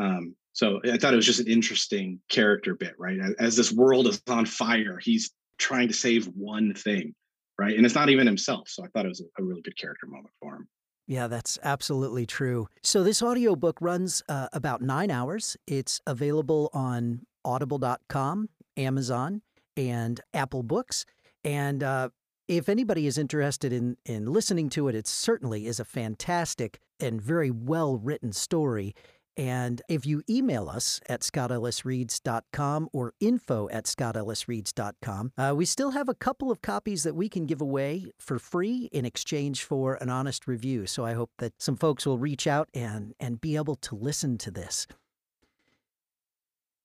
Um, 0.00 0.34
so 0.52 0.80
I 0.84 0.96
thought 0.98 1.12
it 1.12 1.16
was 1.16 1.26
just 1.26 1.40
an 1.40 1.46
interesting 1.46 2.20
character 2.28 2.74
bit, 2.74 2.94
right? 2.98 3.18
As 3.38 3.56
this 3.56 3.72
world 3.72 4.06
is 4.08 4.20
on 4.28 4.46
fire, 4.46 4.98
he's 4.98 5.30
trying 5.58 5.88
to 5.88 5.94
save 5.94 6.26
one 6.26 6.74
thing, 6.74 7.14
right? 7.58 7.76
And 7.76 7.84
it's 7.84 7.94
not 7.94 8.08
even 8.08 8.26
himself. 8.26 8.68
So 8.68 8.84
I 8.84 8.88
thought 8.88 9.04
it 9.04 9.08
was 9.08 9.20
a, 9.20 9.42
really 9.42 9.62
good 9.62 9.76
character 9.76 10.06
moment 10.06 10.34
for 10.40 10.56
him. 10.56 10.68
Yeah, 11.06 11.26
that's 11.26 11.58
absolutely 11.62 12.26
true. 12.26 12.68
So 12.82 13.02
this 13.02 13.22
audiobook 13.22 13.80
runs 13.80 14.22
uh, 14.28 14.48
about 14.52 14.82
nine 14.82 15.10
hours. 15.10 15.56
It's 15.66 16.00
available 16.06 16.70
on 16.72 17.22
audible.com, 17.44 18.48
Amazon, 18.76 19.42
and 19.76 20.20
Apple 20.34 20.62
Books. 20.62 21.06
And 21.44 21.82
uh, 21.82 22.10
if 22.46 22.68
anybody 22.68 23.06
is 23.06 23.16
interested 23.16 23.72
in, 23.72 23.96
in 24.04 24.26
listening 24.26 24.70
to 24.70 24.88
it, 24.88 24.94
it 24.94 25.06
certainly 25.06 25.66
is 25.66 25.78
a 25.80 25.84
fantastic 25.84 26.80
and 27.00 27.22
very 27.22 27.50
well 27.50 27.96
written 27.96 28.32
story. 28.32 28.94
And 29.38 29.80
if 29.88 30.04
you 30.04 30.22
email 30.28 30.68
us 30.68 31.00
at 31.08 31.20
scottellisreads.com 31.20 32.88
or 32.92 33.14
info 33.20 33.68
at 33.70 33.84
scottellisreads.com, 33.84 35.32
uh, 35.38 35.54
we 35.56 35.64
still 35.64 35.92
have 35.92 36.08
a 36.08 36.14
couple 36.14 36.50
of 36.50 36.60
copies 36.60 37.04
that 37.04 37.14
we 37.14 37.28
can 37.28 37.46
give 37.46 37.60
away 37.60 38.10
for 38.18 38.40
free 38.40 38.88
in 38.90 39.04
exchange 39.04 39.62
for 39.62 39.94
an 40.00 40.10
honest 40.10 40.48
review. 40.48 40.86
So 40.86 41.04
I 41.04 41.14
hope 41.14 41.30
that 41.38 41.52
some 41.58 41.76
folks 41.76 42.04
will 42.04 42.18
reach 42.18 42.48
out 42.48 42.68
and, 42.74 43.14
and 43.20 43.40
be 43.40 43.54
able 43.54 43.76
to 43.76 43.94
listen 43.94 44.38
to 44.38 44.50
this. 44.50 44.88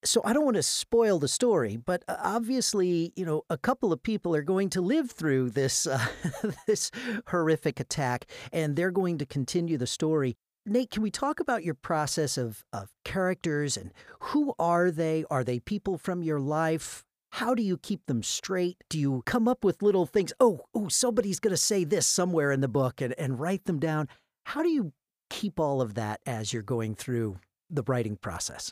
So 0.05 0.21
I 0.25 0.33
don't 0.33 0.45
want 0.45 0.57
to 0.57 0.63
spoil 0.63 1.17
the 1.17 1.29
story, 1.29 1.77
but 1.77 2.03
uh, 2.07 2.17
obviously, 2.21 3.13
you 3.15 3.25
know, 3.25 3.43
a 3.49 3.57
couple 3.57 3.93
of 3.93 4.03
people 4.03 4.35
are 4.35 4.41
going 4.43 4.69
to 4.71 4.81
live 4.81 5.09
through 5.09 5.51
this 5.51 5.87
uh, 5.87 6.05
this 6.67 6.91
horrific 7.27 7.79
attack, 7.79 8.25
and 8.51 8.75
they're 8.75 8.91
going 8.91 9.17
to 9.19 9.25
continue 9.25 9.77
the 9.77 9.87
story. 9.87 10.35
Nate, 10.65 10.91
can 10.91 11.03
we 11.03 11.11
talk 11.11 11.39
about 11.39 11.63
your 11.63 11.73
process 11.73 12.37
of, 12.37 12.63
of 12.71 12.89
characters 13.03 13.75
and 13.75 13.91
who 14.19 14.53
are 14.57 14.91
they? 14.91 15.25
Are 15.29 15.43
they 15.43 15.59
people 15.59 15.97
from 15.97 16.23
your 16.23 16.39
life? 16.39 17.03
How 17.31 17.53
do 17.53 17.61
you 17.61 17.77
keep 17.77 18.05
them 18.05 18.23
straight? 18.23 18.77
Do 18.89 18.97
you 18.97 19.23
come 19.25 19.47
up 19.47 19.65
with 19.65 19.81
little 19.81 20.05
things? 20.05 20.31
Oh, 20.39 20.61
oh, 20.73 20.87
somebody's 20.87 21.39
going 21.39 21.51
to 21.51 21.57
say 21.57 21.83
this 21.83 22.07
somewhere 22.07 22.51
in 22.51 22.61
the 22.61 22.67
book 22.69 23.01
and, 23.01 23.13
and 23.17 23.39
write 23.39 23.65
them 23.65 23.79
down. 23.79 24.07
How 24.45 24.63
do 24.63 24.69
you 24.69 24.93
keep 25.29 25.59
all 25.59 25.81
of 25.81 25.95
that 25.95 26.21
as 26.25 26.53
you're 26.53 26.61
going 26.61 26.95
through 26.95 27.37
the 27.69 27.83
writing 27.85 28.15
process? 28.15 28.71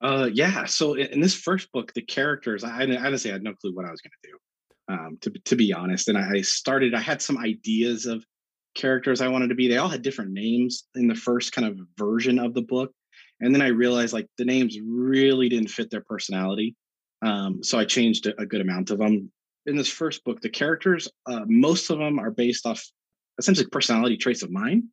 Uh, 0.00 0.30
yeah. 0.32 0.64
So 0.64 0.94
in 0.94 1.20
this 1.20 1.34
first 1.34 1.70
book, 1.72 1.92
the 1.92 2.00
characters, 2.00 2.64
I, 2.64 2.84
I 2.84 2.96
honestly 2.96 3.30
had 3.30 3.42
no 3.42 3.52
clue 3.52 3.74
what 3.74 3.84
I 3.84 3.90
was 3.90 4.00
going 4.00 4.12
to 4.22 4.30
do. 4.30 4.36
Um, 4.88 5.18
to 5.20 5.30
to 5.30 5.54
be 5.54 5.72
honest, 5.72 6.08
and 6.08 6.18
I 6.18 6.40
started. 6.40 6.94
I 6.94 7.00
had 7.00 7.22
some 7.22 7.38
ideas 7.38 8.06
of 8.06 8.24
characters 8.74 9.20
I 9.20 9.28
wanted 9.28 9.48
to 9.48 9.54
be. 9.54 9.68
They 9.68 9.76
all 9.76 9.88
had 9.88 10.02
different 10.02 10.32
names 10.32 10.84
in 10.94 11.08
the 11.08 11.14
first 11.14 11.52
kind 11.52 11.66
of 11.66 11.78
version 11.98 12.38
of 12.38 12.54
the 12.54 12.62
book. 12.62 12.92
And 13.40 13.54
then 13.54 13.62
I 13.62 13.68
realized 13.68 14.12
like 14.12 14.26
the 14.38 14.44
names 14.44 14.78
really 14.84 15.48
didn't 15.48 15.68
fit 15.70 15.90
their 15.90 16.02
personality. 16.02 16.76
Um, 17.22 17.62
so 17.62 17.78
I 17.78 17.84
changed 17.84 18.26
a, 18.26 18.46
good 18.46 18.60
amount 18.60 18.90
of 18.90 18.98
them. 18.98 19.30
In 19.66 19.76
this 19.76 19.88
first 19.88 20.24
book, 20.24 20.40
the 20.40 20.48
characters, 20.48 21.08
uh, 21.26 21.42
most 21.46 21.90
of 21.90 21.98
them 21.98 22.18
are 22.18 22.30
based 22.30 22.66
off 22.66 22.82
essentially 23.38 23.66
personality 23.68 24.16
traits 24.16 24.42
of 24.42 24.50
mine. 24.50 24.84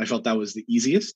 I 0.00 0.04
felt 0.04 0.24
that 0.24 0.36
was 0.36 0.52
the 0.52 0.64
easiest. 0.68 1.14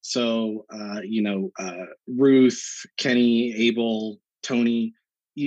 So, 0.00 0.64
uh, 0.72 1.00
you 1.04 1.22
know, 1.22 1.50
uh, 1.58 1.86
Ruth, 2.06 2.62
Kenny, 2.96 3.54
Abel, 3.54 4.18
Tony, 4.42 4.94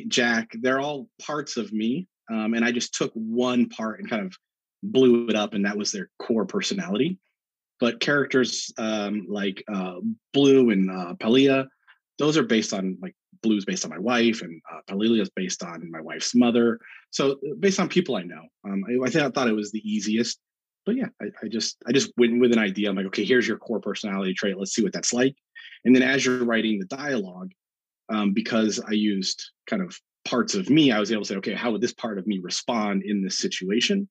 Jack, 0.07 0.51
they're 0.61 0.79
all 0.79 1.07
parts 1.21 1.57
of 1.57 1.71
me. 1.73 2.07
Um, 2.29 2.53
and 2.53 2.63
I 2.63 2.71
just 2.71 2.93
took 2.93 3.11
one 3.13 3.67
part 3.69 3.99
and 3.99 4.09
kind 4.09 4.25
of 4.25 4.35
blew 4.83 5.27
it 5.27 5.35
up 5.35 5.53
and 5.53 5.65
that 5.65 5.77
was 5.77 5.91
their 5.91 6.09
core 6.19 6.45
personality. 6.45 7.17
But 7.79 7.99
characters 7.99 8.71
um, 8.77 9.25
like 9.27 9.63
uh, 9.71 9.95
blue 10.33 10.69
and 10.69 10.89
uh, 10.89 11.15
Palia, 11.15 11.67
those 12.19 12.37
are 12.37 12.43
based 12.43 12.73
on 12.73 12.97
like 13.01 13.15
blue's 13.41 13.65
based 13.65 13.83
on 13.83 13.89
my 13.89 13.97
wife 13.97 14.41
and 14.43 14.61
uh, 14.71 14.81
Palilia 14.87 15.21
is 15.21 15.31
based 15.35 15.63
on 15.63 15.89
my 15.89 16.01
wife's 16.01 16.35
mother. 16.35 16.79
So 17.09 17.39
based 17.59 17.79
on 17.79 17.89
people 17.89 18.15
i 18.15 18.21
know. 18.21 18.43
Um, 18.63 18.83
I, 18.87 19.07
I, 19.07 19.09
think 19.09 19.23
i 19.23 19.29
thought 19.29 19.47
it 19.47 19.55
was 19.55 19.71
the 19.71 19.81
easiest. 19.89 20.39
But 20.85 20.95
yeah 20.95 21.07
I, 21.21 21.25
I, 21.43 21.47
just 21.47 21.77
i 21.87 21.91
just 21.91 22.11
went 22.17 22.39
with 22.39 22.51
an 22.51 22.59
idea. 22.59 22.89
I'm 22.89 22.95
like 22.95 23.07
okay 23.07 23.25
here's 23.25 23.47
your 23.47 23.57
core 23.57 23.79
personality 23.79 24.33
trait. 24.33 24.57
Let's 24.57 24.73
see 24.73 24.83
what 24.83 24.93
that's 24.93 25.13
like. 25.13 25.35
And 25.85 25.95
then 25.95 26.03
as 26.03 26.23
you're 26.23 26.45
writing 26.45 26.79
the 26.79 26.85
dialogue 26.85 27.51
um, 28.11 28.33
because 28.33 28.79
i 28.87 28.91
used 28.91 29.43
kind 29.67 29.81
of 29.81 29.97
parts 30.25 30.53
of 30.53 30.69
me 30.69 30.91
i 30.91 30.99
was 30.99 31.11
able 31.11 31.23
to 31.23 31.27
say 31.27 31.35
okay 31.35 31.53
how 31.53 31.71
would 31.71 31.81
this 31.81 31.93
part 31.93 32.19
of 32.19 32.27
me 32.27 32.39
respond 32.39 33.03
in 33.03 33.23
this 33.23 33.39
situation 33.39 34.07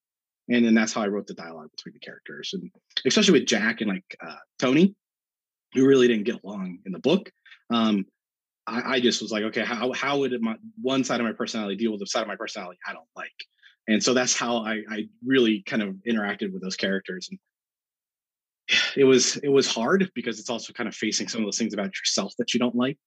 and 0.50 0.64
then 0.64 0.74
that's 0.74 0.92
how 0.92 1.02
I 1.02 1.08
wrote 1.08 1.26
the 1.26 1.34
dialogue 1.34 1.70
between 1.70 1.94
the 1.94 2.00
characters, 2.00 2.50
and 2.52 2.70
especially 3.06 3.38
with 3.38 3.48
Jack 3.48 3.80
and 3.80 3.90
like 3.90 4.16
uh, 4.24 4.36
Tony, 4.58 4.94
who 5.74 5.86
really 5.86 6.08
didn't 6.08 6.24
get 6.24 6.42
along 6.42 6.78
in 6.84 6.92
the 6.92 6.98
book. 6.98 7.30
Um, 7.70 8.04
I, 8.66 8.96
I, 8.96 9.00
just 9.00 9.22
was 9.22 9.30
like, 9.30 9.44
okay, 9.44 9.64
how 9.64 9.92
how 9.92 10.18
would 10.18 10.38
my 10.42 10.56
one 10.80 11.04
side 11.04 11.20
of 11.20 11.26
my 11.26 11.32
personality 11.32 11.76
deal 11.76 11.92
with 11.92 12.00
the 12.00 12.06
side 12.06 12.22
of 12.22 12.28
my 12.28 12.36
personality 12.36 12.78
I 12.86 12.92
don't 12.92 13.08
like? 13.16 13.30
And 13.88 14.02
so 14.02 14.12
that's 14.12 14.36
how 14.36 14.58
I, 14.58 14.82
I 14.90 15.08
really 15.24 15.62
kind 15.62 15.82
of 15.82 15.94
interacted 16.06 16.52
with 16.52 16.62
those 16.62 16.76
characters, 16.76 17.28
and 17.30 17.38
it 18.96 19.04
was 19.04 19.36
it 19.36 19.48
was 19.48 19.72
hard 19.72 20.10
because 20.14 20.40
it's 20.40 20.50
also 20.50 20.72
kind 20.72 20.88
of 20.88 20.94
facing 20.94 21.28
some 21.28 21.42
of 21.42 21.46
those 21.46 21.58
things 21.58 21.74
about 21.74 21.92
yourself 21.96 22.34
that 22.38 22.54
you 22.54 22.58
don't 22.60 22.74
like, 22.74 22.98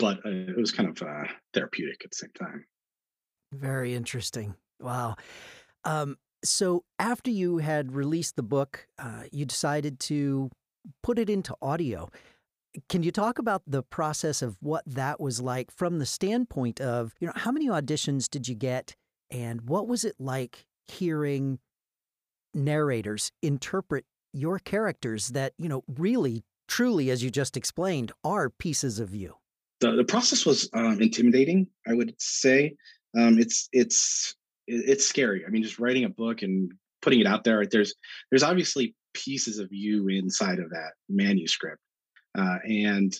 but 0.00 0.18
uh, 0.26 0.30
it 0.30 0.56
was 0.56 0.72
kind 0.72 0.88
of 0.88 1.00
uh, 1.06 1.24
therapeutic 1.54 2.02
at 2.04 2.10
the 2.10 2.16
same 2.16 2.32
time. 2.36 2.64
Very 3.52 3.94
interesting. 3.94 4.54
Wow. 4.80 5.16
Um, 5.84 6.18
so, 6.44 6.84
after 6.98 7.30
you 7.30 7.58
had 7.58 7.92
released 7.92 8.36
the 8.36 8.42
book, 8.42 8.86
uh, 8.98 9.24
you 9.32 9.44
decided 9.44 9.98
to 10.00 10.50
put 11.02 11.18
it 11.18 11.28
into 11.28 11.54
audio. 11.60 12.08
Can 12.88 13.02
you 13.02 13.10
talk 13.10 13.38
about 13.38 13.62
the 13.66 13.82
process 13.82 14.42
of 14.42 14.56
what 14.60 14.84
that 14.86 15.20
was 15.20 15.40
like 15.40 15.70
from 15.70 15.98
the 15.98 16.06
standpoint 16.06 16.80
of, 16.80 17.14
you 17.18 17.26
know, 17.26 17.32
how 17.34 17.50
many 17.50 17.66
auditions 17.66 18.28
did 18.28 18.46
you 18.46 18.54
get 18.54 18.94
and 19.30 19.62
what 19.62 19.88
was 19.88 20.04
it 20.04 20.14
like 20.18 20.66
hearing 20.86 21.58
narrators 22.54 23.32
interpret 23.42 24.04
your 24.32 24.58
characters 24.58 25.28
that, 25.28 25.54
you 25.58 25.68
know, 25.68 25.82
really, 25.88 26.44
truly, 26.68 27.10
as 27.10 27.22
you 27.22 27.30
just 27.30 27.56
explained, 27.56 28.12
are 28.22 28.50
pieces 28.50 29.00
of 29.00 29.14
you? 29.14 29.34
The, 29.80 29.92
the 29.92 30.04
process 30.04 30.44
was 30.44 30.68
um, 30.74 31.00
intimidating, 31.00 31.68
I 31.86 31.94
would 31.94 32.14
say. 32.18 32.76
Um, 33.16 33.38
it's 33.38 33.68
it's 33.72 34.36
it's 34.68 35.06
scary. 35.06 35.44
I 35.46 35.50
mean, 35.50 35.62
just 35.62 35.78
writing 35.78 36.04
a 36.04 36.10
book 36.10 36.42
and 36.42 36.72
putting 37.02 37.20
it 37.20 37.26
out 37.26 37.44
there, 37.44 37.64
there's 37.66 37.94
there's 38.30 38.42
obviously 38.42 38.94
pieces 39.14 39.58
of 39.58 39.68
you 39.72 40.08
inside 40.08 40.58
of 40.58 40.70
that 40.70 40.92
manuscript, 41.08 41.80
uh, 42.36 42.58
and 42.64 43.14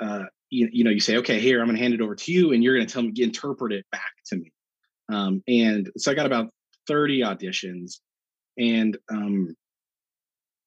uh, 0.00 0.24
you, 0.50 0.68
you 0.72 0.84
know 0.84 0.90
you 0.90 1.00
say, 1.00 1.18
okay, 1.18 1.38
here 1.38 1.60
I'm 1.60 1.66
going 1.66 1.76
to 1.76 1.82
hand 1.82 1.94
it 1.94 2.00
over 2.00 2.14
to 2.14 2.32
you, 2.32 2.52
and 2.52 2.64
you're 2.64 2.74
going 2.74 2.86
to 2.86 2.92
tell 2.92 3.02
me 3.02 3.12
interpret 3.16 3.72
it 3.72 3.84
back 3.92 4.12
to 4.26 4.36
me. 4.36 4.52
Um, 5.08 5.42
and 5.46 5.90
so 5.96 6.10
I 6.10 6.14
got 6.14 6.26
about 6.26 6.50
30 6.88 7.20
auditions, 7.20 8.00
and 8.58 8.96
um, 9.10 9.54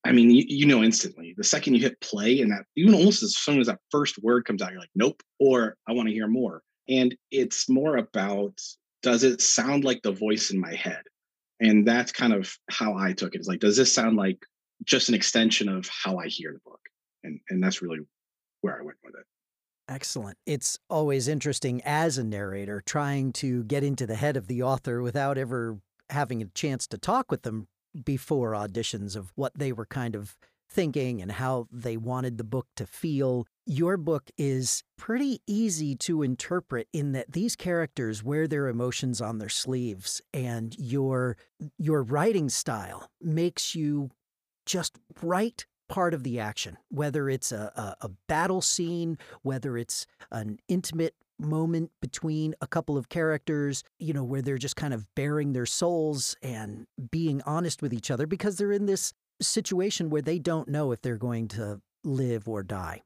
I 0.05 0.11
mean, 0.11 0.29
you, 0.31 0.45
you, 0.47 0.65
know 0.65 0.83
instantly 0.83 1.33
the 1.37 1.43
second 1.43 1.73
you 1.73 1.81
hit 1.81 1.99
play, 2.01 2.41
and 2.41 2.51
that 2.51 2.65
even 2.75 2.93
almost 2.93 3.23
as 3.23 3.37
soon 3.37 3.59
as 3.59 3.67
that 3.67 3.79
first 3.91 4.21
word 4.21 4.45
comes 4.45 4.61
out, 4.61 4.71
you're 4.71 4.79
like, 4.79 4.89
nope, 4.95 5.21
or 5.39 5.75
I 5.87 5.93
want 5.93 6.07
to 6.07 6.13
hear 6.13 6.27
more. 6.27 6.61
And 6.87 7.15
it's 7.31 7.69
more 7.69 7.97
about 7.97 8.59
does 9.01 9.23
it 9.23 9.41
sound 9.41 9.83
like 9.83 10.01
the 10.01 10.11
voice 10.11 10.51
in 10.51 10.59
my 10.59 10.73
head? 10.73 11.01
And 11.59 11.85
that's 11.85 12.11
kind 12.11 12.33
of 12.33 12.53
how 12.69 12.95
I 12.95 13.13
took 13.13 13.35
it. 13.35 13.39
It's 13.39 13.47
like, 13.47 13.59
does 13.59 13.77
this 13.77 13.93
sound 13.93 14.17
like 14.17 14.37
just 14.85 15.09
an 15.09 15.15
extension 15.15 15.67
of 15.67 15.89
how 15.89 16.17
I 16.17 16.27
hear 16.27 16.53
the 16.53 16.69
book? 16.69 16.79
And 17.23 17.39
and 17.49 17.61
that's 17.61 17.81
really 17.81 17.99
where 18.61 18.79
I 18.79 18.83
went 18.83 18.97
with 19.03 19.15
it. 19.15 19.25
Excellent. 19.89 20.37
It's 20.45 20.77
always 20.89 21.27
interesting 21.27 21.81
as 21.83 22.17
a 22.17 22.23
narrator 22.23 22.81
trying 22.85 23.33
to 23.33 23.63
get 23.63 23.83
into 23.83 24.05
the 24.05 24.15
head 24.15 24.37
of 24.37 24.47
the 24.47 24.61
author 24.61 25.01
without 25.01 25.37
ever 25.37 25.79
having 26.11 26.41
a 26.41 26.45
chance 26.45 26.87
to 26.87 26.97
talk 26.97 27.31
with 27.31 27.41
them 27.41 27.67
before 28.05 28.51
auditions 28.51 29.15
of 29.15 29.31
what 29.35 29.57
they 29.57 29.71
were 29.71 29.87
kind 29.87 30.15
of 30.15 30.37
thinking 30.69 31.21
and 31.21 31.31
how 31.33 31.67
they 31.71 31.97
wanted 31.97 32.37
the 32.37 32.43
book 32.43 32.67
to 32.75 32.85
feel. 32.85 33.47
Your 33.71 33.97
book 33.97 34.31
is 34.35 34.83
pretty 34.97 35.43
easy 35.45 35.93
to 35.97 36.23
interpret 36.23 36.87
in 36.91 37.11
that 37.11 37.33
these 37.33 37.55
characters 37.55 38.23
wear 38.23 38.47
their 38.47 38.67
emotions 38.67 39.21
on 39.21 39.37
their 39.37 39.47
sleeves 39.47 40.23
and 40.33 40.75
your 40.79 41.37
your 41.77 42.01
writing 42.01 42.49
style 42.49 43.11
makes 43.21 43.75
you 43.75 44.09
just 44.65 44.97
write 45.21 45.67
part 45.87 46.15
of 46.15 46.23
the 46.23 46.39
action, 46.39 46.77
whether 46.89 47.29
it's 47.29 47.51
a, 47.51 47.71
a, 48.01 48.07
a 48.07 48.09
battle 48.27 48.61
scene, 48.61 49.19
whether 49.43 49.77
it's 49.77 50.07
an 50.31 50.57
intimate 50.67 51.13
moment 51.37 51.91
between 52.01 52.55
a 52.61 52.67
couple 52.67 52.97
of 52.97 53.09
characters, 53.09 53.83
you 53.99 54.13
know, 54.13 54.23
where 54.23 54.41
they're 54.41 54.57
just 54.57 54.77
kind 54.77 54.95
of 54.95 55.05
bearing 55.13 55.53
their 55.53 55.67
souls 55.67 56.35
and 56.41 56.87
being 57.11 57.39
honest 57.45 57.83
with 57.83 57.93
each 57.93 58.09
other 58.09 58.25
because 58.25 58.57
they're 58.57 58.71
in 58.71 58.87
this 58.87 59.13
situation 59.39 60.09
where 60.09 60.23
they 60.23 60.39
don't 60.39 60.69
know 60.69 60.91
if 60.91 61.03
they're 61.03 61.17
going 61.17 61.47
to 61.49 61.79
live 62.03 62.49
or 62.49 62.63
die. 62.63 63.03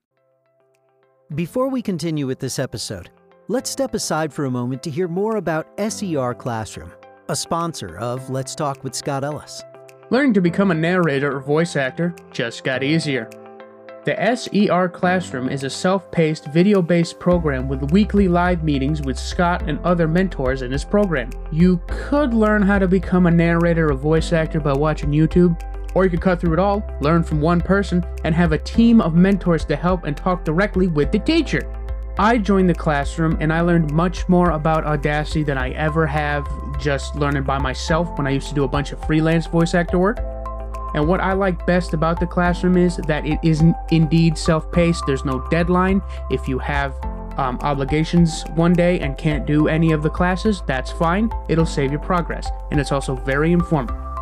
Before 1.31 1.69
we 1.69 1.81
continue 1.81 2.27
with 2.27 2.39
this 2.39 2.59
episode, 2.59 3.09
let's 3.47 3.69
step 3.69 3.95
aside 3.95 4.31
for 4.31 4.45
a 4.45 4.51
moment 4.51 4.83
to 4.83 4.91
hear 4.91 5.07
more 5.07 5.37
about 5.37 5.67
SER 5.79 6.35
Classroom, 6.35 6.91
a 7.29 7.35
sponsor 7.35 7.97
of 7.97 8.29
Let's 8.29 8.53
Talk 8.53 8.83
with 8.83 8.93
Scott 8.93 9.23
Ellis. 9.23 9.63
Learning 10.11 10.33
to 10.33 10.41
become 10.41 10.69
a 10.69 10.75
narrator 10.75 11.35
or 11.35 11.39
voice 11.39 11.75
actor 11.75 12.13
just 12.31 12.63
got 12.63 12.83
easier. 12.83 13.29
The 14.05 14.35
SER 14.35 14.89
Classroom 14.89 15.49
is 15.49 15.63
a 15.63 15.69
self 15.69 16.11
paced, 16.11 16.47
video 16.47 16.81
based 16.83 17.19
program 17.19 17.67
with 17.67 17.91
weekly 17.91 18.27
live 18.27 18.63
meetings 18.63 19.01
with 19.01 19.17
Scott 19.17 19.63
and 19.67 19.79
other 19.79 20.09
mentors 20.09 20.61
in 20.61 20.71
his 20.71 20.83
program. 20.83 21.31
You 21.51 21.81
could 21.87 22.33
learn 22.33 22.61
how 22.61 22.77
to 22.77 22.87
become 22.87 23.25
a 23.25 23.31
narrator 23.31 23.89
or 23.89 23.95
voice 23.95 24.33
actor 24.33 24.59
by 24.59 24.73
watching 24.73 25.09
YouTube, 25.11 25.57
Or 25.95 26.03
you 26.03 26.09
could 26.09 26.21
cut 26.21 26.39
through 26.39 26.53
it 26.53 26.59
all, 26.59 26.83
learn 27.01 27.23
from 27.23 27.41
one 27.41 27.61
person, 27.61 28.03
and 28.23 28.33
have 28.33 28.51
a 28.51 28.57
team 28.57 29.01
of 29.01 29.15
mentors 29.15 29.65
to 29.65 29.75
help 29.75 30.05
and 30.05 30.15
talk 30.15 30.43
directly 30.43 30.87
with 30.87 31.11
the 31.11 31.19
teacher. 31.19 31.69
I 32.17 32.37
joined 32.37 32.69
the 32.69 32.75
classroom 32.75 33.37
and 33.39 33.51
I 33.51 33.61
learned 33.61 33.91
much 33.91 34.29
more 34.29 34.51
about 34.51 34.85
Audacity 34.85 35.43
than 35.43 35.57
I 35.57 35.71
ever 35.71 36.05
have 36.05 36.47
just 36.79 37.15
learning 37.15 37.43
by 37.43 37.57
myself 37.57 38.17
when 38.17 38.27
I 38.27 38.31
used 38.31 38.49
to 38.49 38.55
do 38.55 38.65
a 38.65 38.67
bunch 38.67 38.91
of 38.91 39.03
freelance 39.05 39.47
voice 39.47 39.73
actor 39.73 39.97
work. 39.97 40.19
And 40.93 41.07
what 41.07 41.21
I 41.21 41.33
like 41.33 41.65
best 41.65 41.93
about 41.93 42.19
the 42.19 42.27
classroom 42.27 42.77
is 42.77 42.97
that 42.97 43.25
it 43.25 43.39
isn't 43.41 43.75
indeed 43.89 44.37
self 44.37 44.71
paced, 44.71 45.03
there's 45.07 45.25
no 45.25 45.39
deadline. 45.49 46.03
If 46.29 46.47
you 46.47 46.59
have 46.59 46.93
um, 47.37 47.57
obligations 47.61 48.43
one 48.53 48.73
day 48.73 48.99
and 48.99 49.17
can't 49.17 49.47
do 49.47 49.67
any 49.67 49.91
of 49.91 50.03
the 50.03 50.09
classes, 50.09 50.61
that's 50.67 50.91
fine. 50.91 51.31
It'll 51.49 51.65
save 51.65 51.91
your 51.91 51.99
progress. 51.99 52.47
And 52.69 52.79
it's 52.79 52.91
also 52.91 53.15
very 53.15 53.51
informative. 53.51 54.12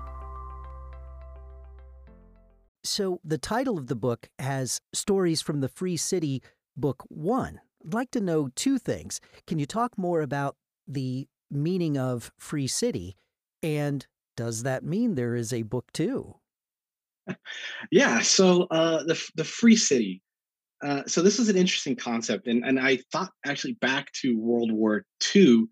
So, 2.82 3.20
the 3.24 3.38
title 3.38 3.78
of 3.78 3.86
the 3.86 3.94
book 3.94 4.28
has 4.38 4.82
Stories 4.92 5.40
from 5.40 5.62
the 5.62 5.70
Free 5.70 5.96
City, 5.96 6.42
Book 6.76 7.04
One. 7.08 7.60
I'd 7.84 7.94
like 7.94 8.10
to 8.12 8.20
know 8.20 8.48
two 8.54 8.78
things. 8.78 9.20
Can 9.46 9.58
you 9.58 9.66
talk 9.66 9.98
more 9.98 10.20
about 10.22 10.56
the 10.86 11.28
meaning 11.50 11.98
of 11.98 12.32
Free 12.38 12.66
City? 12.66 13.16
And 13.62 14.06
does 14.36 14.62
that 14.62 14.84
mean 14.84 15.14
there 15.14 15.34
is 15.34 15.52
a 15.52 15.62
book 15.62 15.92
two? 15.92 16.36
Yeah, 17.90 18.20
so 18.20 18.64
uh, 18.64 19.02
the 19.04 19.30
the 19.34 19.44
Free 19.44 19.76
City. 19.76 20.22
Uh, 20.84 21.02
so 21.06 21.22
this 21.22 21.38
is 21.38 21.48
an 21.48 21.56
interesting 21.56 21.96
concept, 21.96 22.46
and 22.48 22.64
and 22.64 22.78
I 22.78 22.98
thought 23.12 23.30
actually 23.46 23.74
back 23.74 24.12
to 24.20 24.38
World 24.38 24.70
War 24.70 25.04
II 25.34 25.64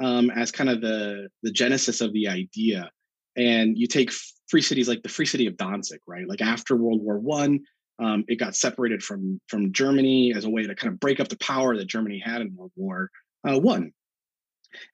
um, 0.00 0.30
as 0.30 0.50
kind 0.50 0.68
of 0.68 0.80
the 0.80 1.28
the 1.42 1.50
genesis 1.50 2.00
of 2.00 2.12
the 2.12 2.28
idea. 2.28 2.90
And 3.36 3.78
you 3.78 3.86
take 3.86 4.10
free 4.48 4.62
cities 4.62 4.88
like 4.88 5.02
the 5.02 5.08
Free 5.08 5.26
City 5.26 5.46
of 5.46 5.56
Danzig, 5.56 6.00
right? 6.06 6.28
Like 6.28 6.40
after 6.40 6.76
World 6.76 7.02
War 7.02 7.18
One, 7.18 7.60
um, 7.98 8.24
it 8.28 8.36
got 8.36 8.54
separated 8.54 9.02
from 9.02 9.40
from 9.48 9.72
Germany 9.72 10.32
as 10.34 10.44
a 10.44 10.50
way 10.50 10.62
to 10.62 10.74
kind 10.74 10.92
of 10.92 11.00
break 11.00 11.20
up 11.20 11.28
the 11.28 11.38
power 11.38 11.76
that 11.76 11.86
Germany 11.86 12.22
had 12.24 12.40
in 12.40 12.54
World 12.54 12.72
War 12.76 13.10
uh, 13.48 13.58
One. 13.58 13.92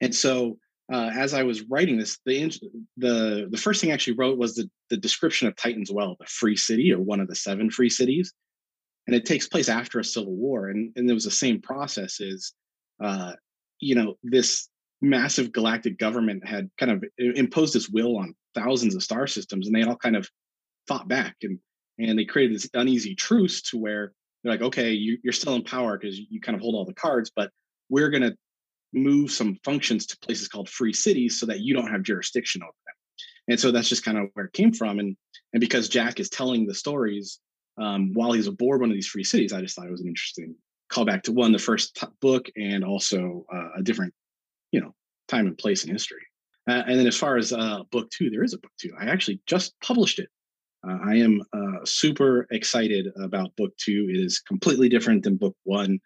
And 0.00 0.14
so, 0.14 0.58
uh, 0.92 1.10
as 1.14 1.34
I 1.34 1.42
was 1.42 1.62
writing 1.62 1.98
this, 1.98 2.18
the 2.24 2.50
the 2.96 3.48
the 3.50 3.58
first 3.58 3.80
thing 3.80 3.90
I 3.90 3.94
actually 3.94 4.16
wrote 4.16 4.38
was 4.38 4.54
the 4.54 4.70
the 4.90 4.96
description 4.96 5.48
of 5.48 5.56
Titan's 5.56 5.92
Well, 5.92 6.16
the 6.18 6.26
free 6.26 6.56
city 6.56 6.92
or 6.92 7.00
one 7.00 7.20
of 7.20 7.28
the 7.28 7.34
seven 7.34 7.70
free 7.70 7.90
cities, 7.90 8.32
and 9.06 9.14
it 9.14 9.26
takes 9.26 9.48
place 9.48 9.68
after 9.68 9.98
a 9.98 10.04
civil 10.04 10.34
war, 10.34 10.68
and 10.68 10.92
and 10.96 11.08
it 11.08 11.14
was 11.14 11.24
the 11.24 11.30
same 11.30 11.60
process. 11.60 12.20
Is 12.20 12.54
uh, 13.02 13.32
you 13.80 13.94
know 13.94 14.14
this 14.22 14.68
massive 15.02 15.52
galactic 15.52 15.98
government 15.98 16.46
had 16.46 16.70
kind 16.78 16.92
of 16.92 17.04
imposed 17.18 17.76
its 17.76 17.90
will 17.90 18.16
on 18.16 18.34
thousands 18.54 18.94
of 18.94 19.02
star 19.02 19.26
systems, 19.26 19.66
and 19.66 19.76
they 19.76 19.82
all 19.82 19.96
kind 19.96 20.16
of 20.16 20.28
fought 20.86 21.08
back 21.08 21.36
and 21.42 21.58
and 21.98 22.18
they 22.18 22.24
created 22.24 22.56
this 22.56 22.68
uneasy 22.74 23.14
truce 23.14 23.62
to 23.62 23.78
where 23.78 24.12
they're 24.42 24.52
like, 24.52 24.62
okay, 24.62 24.92
you, 24.92 25.18
are 25.28 25.32
still 25.32 25.54
in 25.54 25.62
power 25.62 25.98
because 25.98 26.18
you 26.18 26.40
kind 26.40 26.56
of 26.56 26.62
hold 26.62 26.74
all 26.74 26.84
the 26.84 26.94
cards, 26.94 27.30
but 27.34 27.50
we're 27.88 28.10
going 28.10 28.22
to 28.22 28.36
move 28.92 29.30
some 29.30 29.58
functions 29.64 30.06
to 30.06 30.18
places 30.18 30.48
called 30.48 30.68
free 30.68 30.92
cities 30.92 31.38
so 31.38 31.46
that 31.46 31.60
you 31.60 31.74
don't 31.74 31.90
have 31.90 32.02
jurisdiction 32.02 32.62
over 32.62 32.72
them. 32.86 32.94
And 33.48 33.60
so 33.60 33.70
that's 33.70 33.88
just 33.88 34.04
kind 34.04 34.18
of 34.18 34.28
where 34.34 34.46
it 34.46 34.52
came 34.52 34.72
from. 34.72 34.98
And 34.98 35.16
and 35.52 35.60
because 35.60 35.88
Jack 35.88 36.18
is 36.18 36.28
telling 36.28 36.66
the 36.66 36.74
stories 36.74 37.38
um, 37.80 38.12
while 38.12 38.32
he's 38.32 38.46
aboard 38.46 38.80
one 38.80 38.90
of 38.90 38.94
these 38.94 39.06
free 39.06 39.24
cities, 39.24 39.52
I 39.52 39.60
just 39.60 39.76
thought 39.76 39.86
it 39.86 39.92
was 39.92 40.00
an 40.00 40.08
interesting 40.08 40.54
callback 40.90 41.22
to 41.24 41.32
one 41.32 41.52
the 41.52 41.58
first 41.58 41.96
t- 41.96 42.06
book 42.20 42.46
and 42.56 42.84
also 42.84 43.46
uh, 43.52 43.68
a 43.78 43.82
different, 43.82 44.14
you 44.72 44.80
know, 44.80 44.94
time 45.28 45.46
and 45.46 45.58
place 45.58 45.84
in 45.84 45.90
history. 45.90 46.22
Uh, 46.68 46.82
and 46.86 46.98
then 46.98 47.06
as 47.06 47.16
far 47.16 47.36
as 47.36 47.52
uh, 47.52 47.80
book 47.90 48.10
two, 48.10 48.30
there 48.30 48.42
is 48.42 48.54
a 48.54 48.58
book 48.58 48.70
two. 48.78 48.92
I 48.98 49.06
actually 49.06 49.40
just 49.46 49.74
published 49.80 50.18
it. 50.18 50.28
Uh, 50.86 50.98
I 51.04 51.14
am 51.16 51.40
uh, 51.52 51.84
super 51.84 52.46
excited 52.50 53.08
about 53.20 53.56
book 53.56 53.72
two. 53.76 54.08
It 54.10 54.18
is 54.18 54.40
completely 54.40 54.88
different 54.88 55.22
than 55.22 55.36
book 55.36 55.56
one. 55.64 55.98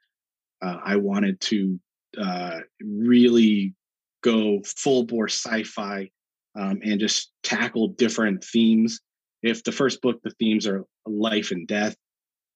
Uh, 0.62 0.79
I 0.85 0.97
wanted 0.97 1.41
to 1.43 1.81
uh, 2.21 2.61
really 2.81 3.75
go 4.23 4.61
full 4.64 5.05
bore 5.05 5.29
sci-fi 5.29 6.11
um, 6.59 6.81
and 6.83 7.01
just 7.01 7.33
tackle 7.43 7.88
different 7.88 8.45
themes. 8.45 9.01
If 9.43 9.64
the 9.64 9.73
first 9.73 10.01
book, 10.03 10.21
the 10.23 10.31
themes 10.31 10.67
are 10.67 10.85
life 11.07 11.51
and 11.51 11.67
death, 11.67 11.97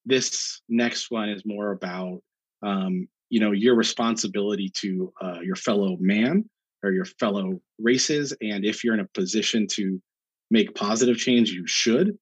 this 0.05 0.61
next 0.67 1.09
one 1.11 1.29
is 1.29 1.43
more 1.45 1.71
about 1.71 2.21
um, 2.61 3.07
you 3.29 3.39
know 3.39 3.51
your 3.51 3.75
responsibility 3.75 4.69
to 4.75 5.13
uh, 5.21 5.39
your 5.41 5.55
fellow 5.55 5.97
man 5.99 6.49
or 6.83 6.91
your 6.91 7.05
fellow 7.05 7.61
races, 7.79 8.33
and 8.41 8.65
if 8.65 8.83
you're 8.83 8.93
in 8.93 8.99
a 8.99 9.07
position 9.13 9.65
to 9.67 10.01
make 10.53 10.75
positive 10.75 11.17
change, 11.17 11.51
you 11.51 11.65
should. 11.67 12.17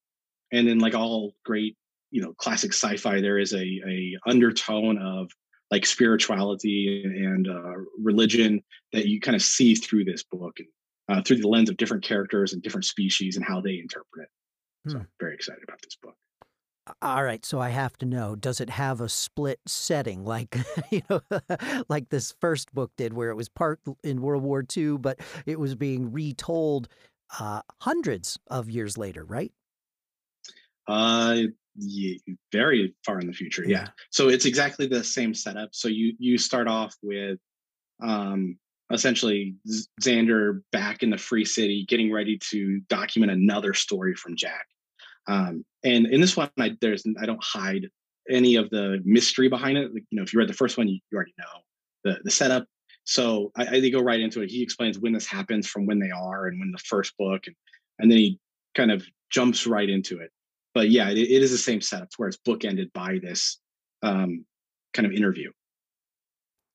And 0.51 0.67
then, 0.67 0.79
like 0.79 0.95
all 0.95 1.33
great, 1.45 1.75
you 2.09 2.21
know, 2.21 2.33
classic 2.33 2.73
sci-fi, 2.73 3.21
there 3.21 3.37
is 3.37 3.53
a 3.53 3.65
a 3.87 4.17
undertone 4.25 4.97
of 4.97 5.29
like 5.69 5.85
spirituality 5.85 7.03
and 7.05 7.47
uh, 7.47 7.73
religion 8.01 8.61
that 8.91 9.05
you 9.05 9.21
kind 9.21 9.35
of 9.35 9.41
see 9.41 9.75
through 9.75 10.05
this 10.05 10.23
book 10.23 10.57
and 10.59 10.67
uh, 11.19 11.21
through 11.21 11.37
the 11.37 11.47
lens 11.47 11.69
of 11.69 11.77
different 11.77 12.03
characters 12.03 12.53
and 12.53 12.61
different 12.61 12.85
species 12.85 13.37
and 13.37 13.45
how 13.45 13.61
they 13.61 13.79
interpret 13.79 14.23
it. 14.23 14.89
So 14.89 14.97
hmm. 14.97 15.01
I'm 15.01 15.07
very 15.19 15.35
excited 15.35 15.63
about 15.63 15.81
this 15.81 15.95
book. 16.01 16.15
All 17.01 17.23
right, 17.23 17.45
so 17.45 17.59
I 17.59 17.69
have 17.69 17.95
to 17.99 18.05
know: 18.05 18.35
Does 18.35 18.59
it 18.59 18.69
have 18.69 19.01
a 19.01 19.09
split 19.09 19.59
setting, 19.67 20.25
like 20.25 20.57
you 20.89 21.01
know, 21.09 21.21
like 21.89 22.09
this 22.09 22.33
first 22.41 22.73
book 22.73 22.91
did, 22.97 23.13
where 23.13 23.29
it 23.29 23.35
was 23.35 23.49
part 23.49 23.79
in 24.03 24.21
World 24.21 24.43
War 24.43 24.63
II, 24.75 24.97
but 24.97 25.19
it 25.45 25.59
was 25.59 25.75
being 25.75 26.11
retold 26.11 26.87
uh, 27.39 27.61
hundreds 27.81 28.39
of 28.47 28.69
years 28.69 28.97
later, 28.97 29.23
right? 29.23 29.51
Uh, 30.87 31.43
very 32.51 32.93
far 33.05 33.19
in 33.19 33.27
the 33.27 33.33
future. 33.33 33.63
Yeah. 33.65 33.83
yeah. 33.83 33.87
So 34.09 34.29
it's 34.29 34.45
exactly 34.45 34.87
the 34.87 35.03
same 35.03 35.33
setup. 35.33 35.69
So 35.73 35.87
you 35.87 36.13
you 36.19 36.37
start 36.37 36.67
off 36.67 36.95
with 37.01 37.39
um 38.01 38.57
essentially 38.91 39.55
Xander 40.01 40.61
back 40.73 41.01
in 41.01 41.09
the 41.09 41.17
free 41.17 41.45
city 41.45 41.85
getting 41.87 42.11
ready 42.11 42.37
to 42.49 42.81
document 42.89 43.31
another 43.31 43.73
story 43.73 44.15
from 44.15 44.35
Jack. 44.35 44.65
Um 45.27 45.65
and 45.83 46.07
in 46.07 46.19
this 46.19 46.35
one 46.35 46.49
I 46.59 46.75
there's 46.81 47.03
I 47.21 47.25
don't 47.25 47.43
hide 47.43 47.87
any 48.29 48.55
of 48.55 48.69
the 48.69 49.01
mystery 49.05 49.47
behind 49.47 49.77
it. 49.77 49.93
Like, 49.93 50.03
you 50.09 50.17
know, 50.17 50.23
if 50.23 50.33
you 50.33 50.39
read 50.39 50.49
the 50.49 50.53
first 50.53 50.77
one, 50.77 50.87
you, 50.87 50.99
you 51.09 51.15
already 51.15 51.33
know 51.37 51.61
the 52.03 52.19
the 52.23 52.31
setup. 52.31 52.65
So 53.03 53.51
I, 53.55 53.77
I 53.77 53.79
they 53.79 53.89
go 53.89 54.01
right 54.01 54.19
into 54.19 54.41
it. 54.41 54.49
He 54.49 54.61
explains 54.61 54.99
when 54.99 55.13
this 55.13 55.27
happens, 55.27 55.67
from 55.67 55.85
when 55.85 55.99
they 55.99 56.11
are, 56.11 56.47
and 56.47 56.59
when 56.59 56.71
the 56.71 56.79
first 56.79 57.17
book, 57.17 57.47
and 57.47 57.55
and 57.99 58.09
then 58.09 58.17
he 58.17 58.39
kind 58.75 58.91
of 58.91 59.05
jumps 59.29 59.67
right 59.67 59.89
into 59.89 60.19
it 60.19 60.31
but 60.73 60.89
yeah, 60.89 61.09
it, 61.09 61.17
it 61.17 61.43
is 61.43 61.51
the 61.51 61.57
same 61.57 61.81
setup 61.81 62.09
where 62.17 62.29
it's 62.29 62.37
bookended 62.37 62.93
by 62.93 63.19
this 63.21 63.59
um, 64.03 64.45
kind 64.93 65.05
of 65.05 65.11
interview. 65.11 65.51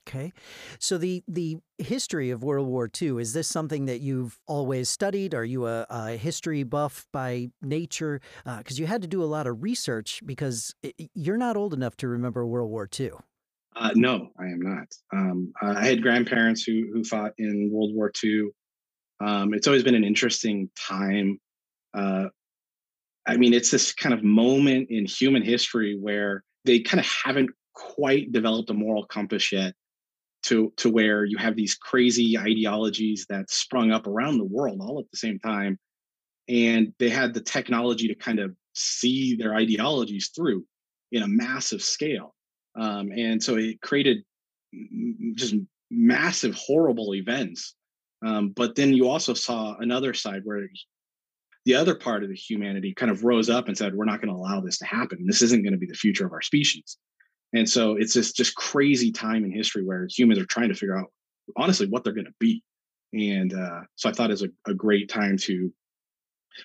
Okay, 0.08 0.32
so 0.78 0.98
the 0.98 1.24
the 1.26 1.56
history 1.78 2.30
of 2.30 2.44
World 2.44 2.68
War 2.68 2.88
II 3.02 3.20
is 3.20 3.32
this 3.32 3.48
something 3.48 3.86
that 3.86 4.00
you've 4.00 4.38
always 4.46 4.88
studied? 4.88 5.34
Are 5.34 5.44
you 5.44 5.66
a, 5.66 5.84
a 5.90 6.10
history 6.12 6.62
buff 6.62 7.06
by 7.12 7.48
nature? 7.60 8.20
Because 8.44 8.78
uh, 8.78 8.82
you 8.82 8.86
had 8.86 9.02
to 9.02 9.08
do 9.08 9.20
a 9.20 9.26
lot 9.26 9.48
of 9.48 9.64
research 9.64 10.22
because 10.24 10.72
it, 10.84 11.10
you're 11.14 11.36
not 11.36 11.56
old 11.56 11.74
enough 11.74 11.96
to 11.96 12.08
remember 12.08 12.46
World 12.46 12.70
War 12.70 12.88
II. 12.98 13.10
Uh, 13.76 13.90
no, 13.94 14.30
I 14.38 14.46
am 14.46 14.60
not. 14.60 14.86
Um, 15.12 15.52
I 15.60 15.84
had 15.84 16.02
grandparents 16.02 16.62
who 16.62 16.88
who 16.92 17.04
fought 17.04 17.32
in 17.38 17.70
World 17.70 17.94
War 17.94 18.10
II. 18.22 18.48
Um, 19.20 19.54
it's 19.54 19.66
always 19.66 19.82
been 19.82 19.94
an 19.94 20.04
interesting 20.04 20.70
time 20.78 21.38
uh, 21.96 22.28
I 23.26 23.36
mean, 23.36 23.52
it's 23.52 23.70
this 23.70 23.92
kind 23.92 24.14
of 24.14 24.22
moment 24.22 24.88
in 24.90 25.04
human 25.04 25.42
history 25.42 25.98
where 26.00 26.44
they 26.64 26.80
kind 26.80 27.00
of 27.00 27.06
haven't 27.06 27.50
quite 27.74 28.32
developed 28.32 28.70
a 28.70 28.74
moral 28.74 29.04
compass 29.06 29.50
yet 29.50 29.74
to 30.44 30.72
to 30.76 30.88
where 30.88 31.24
you 31.24 31.36
have 31.38 31.56
these 31.56 31.74
crazy 31.74 32.38
ideologies 32.38 33.26
that 33.28 33.50
sprung 33.50 33.90
up 33.90 34.06
around 34.06 34.38
the 34.38 34.44
world 34.44 34.80
all 34.80 35.00
at 35.00 35.10
the 35.10 35.16
same 35.16 35.38
time 35.40 35.78
and 36.48 36.92
they 36.98 37.08
had 37.08 37.34
the 37.34 37.40
technology 37.40 38.06
to 38.08 38.14
kind 38.14 38.38
of 38.38 38.54
see 38.74 39.34
their 39.34 39.54
ideologies 39.54 40.30
through 40.34 40.64
in 41.10 41.22
a 41.22 41.28
massive 41.28 41.82
scale 41.82 42.34
um, 42.78 43.10
and 43.12 43.42
so 43.42 43.56
it 43.56 43.80
created 43.80 44.18
just 45.34 45.54
massive 45.90 46.54
horrible 46.54 47.14
events 47.14 47.74
um, 48.24 48.50
but 48.50 48.74
then 48.74 48.92
you 48.92 49.08
also 49.08 49.34
saw 49.34 49.76
another 49.78 50.14
side 50.14 50.42
where 50.44 50.66
the 51.64 51.74
other 51.74 51.94
part 51.94 52.22
of 52.22 52.28
the 52.28 52.34
humanity 52.34 52.94
kind 52.94 53.10
of 53.10 53.24
rose 53.24 53.50
up 53.50 53.68
and 53.68 53.76
said, 53.76 53.94
we're 53.94 54.04
not 54.04 54.20
going 54.20 54.32
to 54.32 54.38
allow 54.38 54.60
this 54.60 54.78
to 54.78 54.86
happen. 54.86 55.26
This 55.26 55.42
isn't 55.42 55.62
going 55.62 55.72
to 55.72 55.78
be 55.78 55.86
the 55.86 55.94
future 55.94 56.26
of 56.26 56.32
our 56.32 56.42
species. 56.42 56.96
And 57.52 57.68
so 57.68 57.96
it's 57.96 58.14
this 58.14 58.32
just 58.32 58.54
crazy 58.54 59.12
time 59.12 59.44
in 59.44 59.50
history 59.50 59.84
where 59.84 60.06
humans 60.10 60.38
are 60.40 60.46
trying 60.46 60.68
to 60.68 60.74
figure 60.74 60.98
out 60.98 61.12
honestly 61.56 61.86
what 61.86 62.04
they're 62.04 62.12
going 62.12 62.26
to 62.26 62.34
be. 62.38 62.62
And 63.12 63.52
uh, 63.52 63.80
so 63.96 64.08
I 64.08 64.12
thought 64.12 64.30
it 64.30 64.34
was 64.34 64.44
a, 64.44 64.70
a 64.70 64.74
great 64.74 65.08
time 65.08 65.36
to 65.38 65.72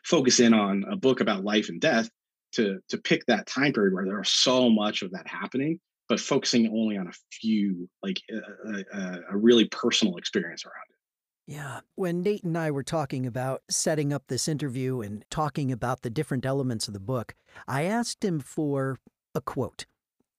focus 0.03 0.39
in 0.39 0.53
on 0.53 0.85
a 0.89 0.95
book 0.95 1.19
about 1.19 1.43
life 1.43 1.69
and 1.69 1.81
death 1.81 2.09
to 2.53 2.79
to 2.89 2.97
pick 2.97 3.25
that 3.25 3.45
time 3.45 3.73
period 3.73 3.93
where 3.93 4.05
there's 4.05 4.29
so 4.29 4.69
much 4.69 5.03
of 5.03 5.11
that 5.11 5.27
happening 5.27 5.79
but 6.11 6.19
focusing 6.19 6.67
only 6.67 6.97
on 6.97 7.07
a 7.07 7.13
few 7.31 7.87
like 8.03 8.21
a, 8.29 8.97
a, 8.97 9.19
a, 9.31 9.37
really 9.37 9.63
personal 9.63 10.17
experience 10.17 10.65
around 10.65 10.83
it 10.89 11.53
yeah 11.53 11.79
when 11.95 12.21
nate 12.21 12.43
and 12.43 12.57
i 12.57 12.69
were 12.69 12.83
talking 12.83 13.25
about 13.25 13.61
setting 13.69 14.11
up 14.11 14.23
this 14.27 14.45
interview 14.45 14.99
and 14.99 15.23
talking 15.29 15.71
about 15.71 16.01
the 16.01 16.09
different 16.09 16.45
elements 16.45 16.89
of 16.89 16.93
the 16.93 16.99
book 16.99 17.33
i 17.65 17.83
asked 17.83 18.25
him 18.25 18.41
for 18.41 18.97
a 19.33 19.39
quote 19.39 19.85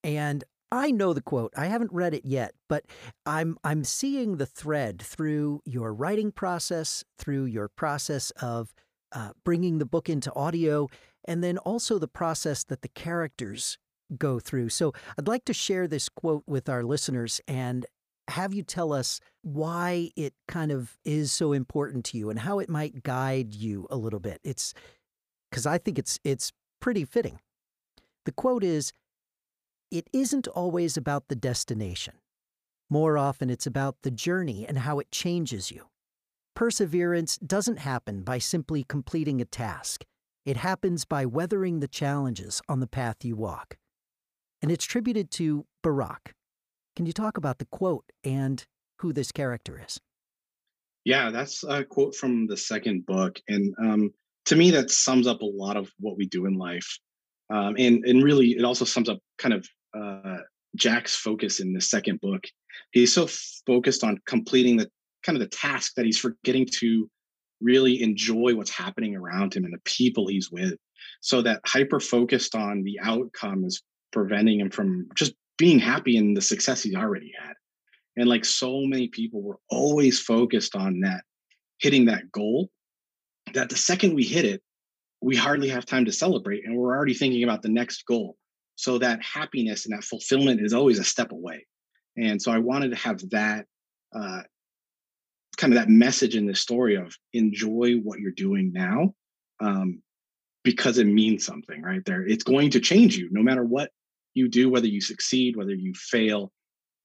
and 0.05 0.45
I 0.75 0.91
know 0.91 1.13
the 1.13 1.21
quote. 1.21 1.53
I 1.55 1.67
haven't 1.67 1.93
read 1.93 2.15
it 2.15 2.25
yet, 2.25 2.55
but 2.67 2.85
I'm 3.27 3.59
I'm 3.63 3.85
seeing 3.85 4.39
the 4.39 4.47
thread 4.47 5.03
through 5.03 5.61
your 5.67 5.93
writing 5.93 6.33
process, 6.33 7.05
through 7.19 7.45
your 7.45 7.69
process 7.69 8.31
of 8.41 8.73
uh, 9.13 9.33
bringing 9.45 9.77
the 9.77 9.85
book 9.85 10.09
into 10.09 10.33
audio, 10.33 10.89
and 11.27 11.45
then 11.45 11.59
also 11.59 11.99
the 11.99 12.09
process 12.09 12.65
that 12.65 12.81
the 12.81 12.89
characters 12.89 13.77
go 14.19 14.39
through. 14.39 14.69
So 14.71 14.93
I'd 15.19 15.29
like 15.29 15.45
to 15.47 15.55
share 15.55 15.87
this 15.87 16.09
quote 16.09 16.45
with 16.47 16.69
our 16.69 16.83
listeners 16.83 17.41
and 17.47 17.87
have 18.29 18.55
you 18.55 18.63
tell 18.63 18.93
us 18.93 19.21
why 19.43 20.11
it 20.17 20.35
kind 20.49 20.71
of 20.71 20.97
is 21.05 21.33
so 21.33 21.53
important 21.53 22.05
to 22.07 22.19
you 22.19 22.31
and 22.31 22.39
how 22.39 22.61
it 22.61 22.69
might 22.69 23.03
guide 23.03 23.55
you 23.55 23.87
a 23.91 23.97
little 23.97 24.21
bit. 24.21 24.41
It's 24.45 24.75
because 25.51 25.67
I 25.67 25.79
think 25.79 25.99
it's 25.99 26.19
it's 26.25 26.53
pretty 26.81 27.05
fitting. 27.05 27.41
The 28.25 28.33
quote 28.33 28.65
is 28.65 28.93
It 29.91 30.09
isn't 30.13 30.49
always 30.49 30.97
about 30.97 31.29
the 31.29 31.37
destination. 31.37 32.15
More 32.89 33.19
often, 33.19 33.51
it's 33.51 33.67
about 33.67 33.97
the 34.03 34.11
journey 34.11 34.67
and 34.67 34.79
how 34.79 34.99
it 34.99 35.11
changes 35.11 35.71
you. 35.71 35.89
Perseverance 36.55 37.39
doesn't 37.39 37.79
happen 37.79 38.23
by 38.23 38.39
simply 38.39 38.85
completing 38.85 39.41
a 39.41 39.47
task. 39.47 40.05
It 40.45 40.59
happens 40.59 41.05
by 41.05 41.25
weathering 41.25 41.81
the 41.81 41.89
challenges 41.89 42.61
on 42.69 42.81
the 42.81 42.87
path 42.87 43.25
you 43.25 43.37
walk. 43.37 43.79
And 44.63 44.71
it's 44.71 44.85
attributed 44.85 45.31
to 45.33 45.67
Barack. 45.85 46.33
Can 46.95 47.07
you 47.07 47.13
talk 47.13 47.37
about 47.37 47.59
the 47.59 47.67
quote 47.67 48.05
and 48.23 48.65
who 49.01 49.13
this 49.13 49.33
character 49.33 49.81
is? 49.85 50.01
Yeah, 51.05 51.31
that's 51.31 51.65
a 51.65 51.85
quote 51.85 52.15
from 52.15 52.47
the 52.47 52.57
second 52.57 53.05
book. 53.07 53.41
And 53.49 53.75
um, 53.83 54.11
to 54.47 54.57
me, 54.57 54.71
that 54.71 54.91
sums 54.91 55.27
up 55.27 55.43
a 55.43 55.47
lot 55.47 55.77
of 55.77 55.91
what 55.99 56.17
we 56.17 56.27
do 56.27 56.47
in 56.47 56.55
life. 56.55 56.87
Um, 57.51 57.75
and, 57.77 58.05
and 58.05 58.23
really, 58.23 58.53
it 58.53 58.65
also 58.65 58.85
sums 58.85 59.09
up 59.09 59.19
kind 59.39 59.55
of 59.55 59.67
uh, 59.99 60.39
Jack's 60.77 61.17
focus 61.17 61.59
in 61.61 61.73
the 61.73 61.81
second 61.81 62.21
book. 62.21 62.45
He's 62.93 63.13
so 63.13 63.29
focused 63.67 64.05
on 64.05 64.19
completing 64.27 64.77
the 64.77 64.89
kind 65.25 65.37
of 65.37 65.41
the 65.41 65.57
task 65.57 65.95
that 65.97 66.05
he's 66.05 66.19
forgetting 66.19 66.67
to 66.81 67.11
really 67.61 68.03
enjoy 68.03 68.55
what's 68.55 68.71
happening 68.71 69.17
around 69.17 69.55
him 69.55 69.65
and 69.65 69.75
the 69.75 69.81
people 69.85 70.29
he's 70.29 70.51
with. 70.51 70.75
So 71.21 71.43
that 71.43 71.61
hyper 71.67 72.01
focused 72.01 72.55
on 72.55 72.83
the 72.83 72.99
outcome 73.03 73.65
is 73.65 73.83
preventing 74.13 74.61
him 74.61 74.71
from 74.71 75.09
just 75.15 75.35
being 75.59 75.79
happy 75.79 76.17
in 76.17 76.35
the 76.35 76.41
success 76.41 76.83
he's 76.83 76.95
already 76.95 77.33
had. 77.39 77.55
And 78.17 78.29
like 78.29 78.45
so 78.45 78.83
many 78.83 79.09
people, 79.09 79.43
we're 79.43 79.57
always 79.71 80.21
focused 80.21 80.77
on 80.77 81.01
that, 81.01 81.25
hitting 81.79 82.07
that 82.07 82.31
goal, 82.31 82.69
that 83.55 83.71
the 83.71 83.77
second 83.77 84.15
we 84.15 84.25
hit 84.25 84.45
it, 84.45 84.63
we 85.21 85.37
hardly 85.37 85.69
have 85.69 85.87
time 85.87 86.05
to 86.05 86.13
celebrate. 86.13 86.65
And 86.65 86.77
we're 86.77 86.95
already 86.95 87.15
thinking 87.15 87.45
about 87.45 87.63
the 87.63 87.69
next 87.69 88.05
goal. 88.07 88.37
So 88.77 88.99
that 88.99 89.23
happiness 89.23 89.87
and 89.87 89.97
that 89.97 90.05
fulfillment 90.05 90.61
is 90.61 90.73
always 90.73 90.99
a 90.99 91.05
step 91.05 91.33
away. 91.33 91.67
And 92.17 92.41
so 92.41 92.53
I 92.53 92.59
wanted 92.59 92.91
to 92.91 92.97
have 92.97 93.31
that 93.31 93.67
uh, 94.15 94.43
kind 95.57 95.73
of 95.73 95.79
that 95.79 95.89
message 95.89 96.35
in 96.35 96.47
this 96.47 96.61
story 96.61 96.97
of 96.97 97.17
enjoy 97.33 97.95
what 98.03 98.19
you're 98.19 98.33
doing 98.33 98.73
now 98.73 99.15
um, 99.61 100.03
because 100.65 100.99
it 100.99 101.07
means 101.07 101.45
something 101.45 101.83
right 101.83 102.05
there 102.05 102.27
it's 102.27 102.45
going 102.45 102.71
to 102.71 102.81
change 102.81 103.17
you 103.17 103.29
no 103.31 103.43
matter 103.43 103.65
what 103.65 103.91
you 104.35 104.49
do 104.49 104.69
whether 104.71 104.87
you 104.87 105.01
succeed 105.01 105.57
whether 105.57 105.75
you 105.75 105.93
fail 105.95 106.53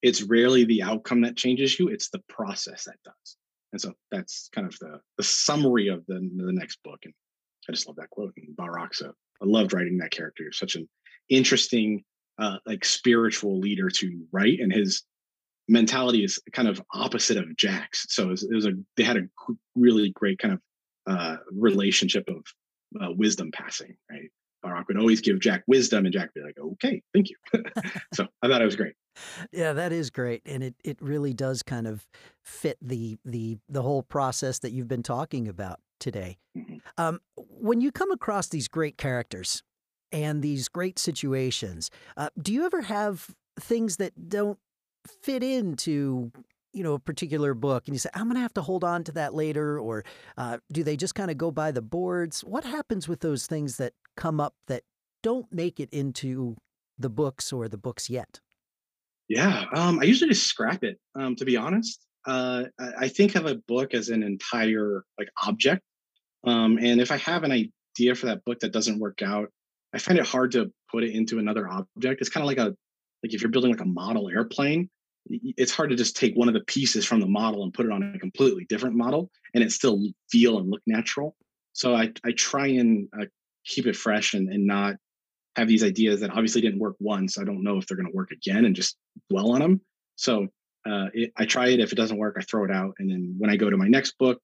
it's 0.02 0.22
rarely 0.22 0.64
the 0.64 0.82
outcome 0.82 1.20
that 1.22 1.36
changes 1.36 1.78
you 1.78 1.88
it's 1.88 2.10
the 2.10 2.22
process 2.28 2.84
that 2.84 2.96
does 3.04 3.36
and 3.72 3.80
so 3.80 3.92
that's 4.10 4.48
kind 4.54 4.66
of 4.66 4.78
the 4.78 5.00
the 5.16 5.24
summary 5.24 5.88
of 5.88 6.04
the, 6.06 6.14
the 6.14 6.52
next 6.52 6.78
book 6.82 7.00
and 7.04 7.14
i 7.68 7.72
just 7.72 7.86
love 7.86 7.96
that 7.96 8.10
quote 8.10 8.32
and 8.36 8.56
baraksa 8.56 9.10
i 9.42 9.44
loved 9.44 9.72
writing 9.72 9.98
that 9.98 10.10
character 10.10 10.50
such 10.52 10.76
an 10.76 10.88
interesting 11.28 12.02
uh, 12.38 12.56
like 12.66 12.84
spiritual 12.84 13.58
leader 13.58 13.90
to 13.90 14.24
write 14.30 14.60
and 14.60 14.72
his 14.72 15.02
mentality 15.68 16.24
is 16.24 16.40
kind 16.52 16.66
of 16.66 16.82
opposite 16.92 17.36
of 17.36 17.56
Jack's. 17.56 18.06
So 18.08 18.24
it 18.24 18.30
was, 18.30 18.42
it 18.44 18.54
was 18.54 18.66
a 18.66 18.72
they 18.96 19.02
had 19.02 19.18
a 19.18 19.28
really 19.76 20.10
great 20.10 20.38
kind 20.38 20.54
of 20.54 20.60
uh, 21.06 21.36
relationship 21.52 22.28
of 22.28 22.44
uh, 23.00 23.12
wisdom 23.12 23.50
passing. 23.52 23.96
Right, 24.10 24.30
Barack 24.64 24.88
would 24.88 24.98
always 24.98 25.20
give 25.20 25.40
Jack 25.40 25.62
wisdom, 25.66 26.04
and 26.04 26.12
Jack 26.12 26.30
would 26.34 26.42
be 26.42 26.46
like, 26.46 26.58
"Okay, 26.58 27.02
thank 27.14 27.28
you." 27.30 27.36
so 28.14 28.26
I 28.42 28.48
thought 28.48 28.62
it 28.62 28.66
was 28.66 28.76
great. 28.76 28.94
Yeah, 29.52 29.72
that 29.72 29.92
is 29.92 30.10
great, 30.10 30.42
and 30.46 30.62
it 30.62 30.74
it 30.84 30.98
really 31.00 31.34
does 31.34 31.62
kind 31.62 31.86
of 31.86 32.06
fit 32.44 32.78
the 32.80 33.18
the 33.24 33.58
the 33.68 33.82
whole 33.82 34.02
process 34.02 34.58
that 34.60 34.72
you've 34.72 34.88
been 34.88 35.02
talking 35.02 35.48
about 35.48 35.80
today. 36.00 36.38
Mm-hmm. 36.56 36.78
Um, 36.96 37.20
when 37.36 37.80
you 37.80 37.92
come 37.92 38.10
across 38.10 38.48
these 38.48 38.68
great 38.68 38.96
characters 38.96 39.62
and 40.12 40.42
these 40.42 40.68
great 40.68 40.98
situations, 40.98 41.90
uh, 42.16 42.30
do 42.40 42.52
you 42.52 42.64
ever 42.64 42.82
have 42.82 43.34
things 43.60 43.96
that 43.96 44.28
don't 44.28 44.58
fit 45.06 45.42
into 45.42 46.30
you 46.72 46.82
know 46.82 46.94
a 46.94 46.98
particular 46.98 47.54
book 47.54 47.84
and 47.86 47.94
you 47.94 47.98
say 47.98 48.10
i'm 48.14 48.24
going 48.24 48.34
to 48.34 48.40
have 48.40 48.52
to 48.52 48.62
hold 48.62 48.84
on 48.84 49.02
to 49.02 49.12
that 49.12 49.34
later 49.34 49.80
or 49.80 50.04
uh, 50.36 50.58
do 50.70 50.84
they 50.84 50.96
just 50.96 51.14
kind 51.14 51.30
of 51.30 51.38
go 51.38 51.50
by 51.50 51.70
the 51.70 51.80
boards 51.80 52.42
what 52.42 52.64
happens 52.64 53.08
with 53.08 53.20
those 53.20 53.46
things 53.46 53.78
that 53.78 53.94
come 54.18 54.40
up 54.40 54.54
that 54.66 54.82
don't 55.22 55.50
make 55.52 55.80
it 55.80 55.88
into 55.92 56.56
the 56.98 57.08
books 57.08 57.52
or 57.52 57.68
the 57.68 57.78
books 57.78 58.10
yet. 58.10 58.40
Yeah 59.28 59.64
um, 59.74 60.00
i 60.00 60.04
usually 60.04 60.30
just 60.30 60.46
scrap 60.46 60.82
it 60.84 60.98
um, 61.14 61.36
to 61.36 61.44
be 61.44 61.56
honest. 61.56 62.04
Uh, 62.26 62.64
i 62.98 63.08
think 63.08 63.36
of 63.36 63.46
a 63.46 63.54
book 63.54 63.94
as 63.94 64.10
an 64.10 64.22
entire 64.22 65.04
like 65.18 65.28
object 65.46 65.82
um, 66.44 66.78
and 66.78 67.00
if 67.00 67.10
i 67.10 67.16
have 67.16 67.44
an 67.44 67.52
idea 67.52 68.14
for 68.14 68.26
that 68.26 68.44
book 68.44 68.58
that 68.60 68.72
doesn't 68.72 68.98
work 68.98 69.22
out 69.22 69.48
i 69.94 69.98
find 69.98 70.18
it 70.18 70.26
hard 70.26 70.50
to 70.52 70.70
put 70.90 71.04
it 71.04 71.14
into 71.14 71.38
another 71.38 71.68
object. 71.68 72.20
It's 72.20 72.30
kind 72.30 72.42
of 72.42 72.48
like 72.48 72.58
a 72.58 72.74
like 73.22 73.34
if 73.34 73.40
you're 73.40 73.50
building 73.50 73.70
like 73.70 73.80
a 73.80 73.86
model 73.86 74.28
airplane 74.28 74.90
it's 75.30 75.72
hard 75.72 75.90
to 75.90 75.96
just 75.96 76.16
take 76.16 76.34
one 76.34 76.48
of 76.48 76.54
the 76.54 76.60
pieces 76.60 77.04
from 77.04 77.20
the 77.20 77.26
model 77.26 77.62
and 77.62 77.74
put 77.74 77.84
it 77.84 77.92
on 77.92 78.14
a 78.14 78.18
completely 78.18 78.64
different 78.68 78.96
model 78.96 79.30
and 79.54 79.62
it 79.62 79.70
still 79.70 80.02
feel 80.30 80.58
and 80.58 80.70
look 80.70 80.80
natural. 80.86 81.36
So 81.72 81.94
i, 81.94 82.10
I 82.24 82.32
try 82.32 82.68
and 82.68 83.08
uh, 83.18 83.26
keep 83.68 83.86
it 83.86 83.96
fresh 83.96 84.34
and, 84.34 84.52
and 84.52 84.66
not 84.66 84.96
have 85.56 85.68
these 85.68 85.84
ideas 85.84 86.20
that 86.20 86.30
obviously 86.30 86.60
didn't 86.60 86.78
work 86.78 86.96
once 87.00 87.38
i 87.38 87.44
don't 87.44 87.62
know 87.62 87.78
if 87.78 87.86
they're 87.86 87.96
going 87.96 88.10
to 88.10 88.16
work 88.16 88.30
again 88.30 88.64
and 88.64 88.76
just 88.76 88.96
dwell 89.30 89.52
on 89.52 89.60
them 89.60 89.80
so 90.16 90.46
uh, 90.88 91.06
it, 91.12 91.32
i 91.36 91.44
try 91.44 91.68
it 91.68 91.80
if 91.80 91.92
it 91.92 91.96
doesn't 91.96 92.18
work 92.18 92.36
i 92.38 92.42
throw 92.42 92.64
it 92.64 92.70
out 92.70 92.94
and 92.98 93.10
then 93.10 93.34
when 93.38 93.50
i 93.50 93.56
go 93.56 93.70
to 93.70 93.76
my 93.76 93.88
next 93.88 94.16
book 94.18 94.40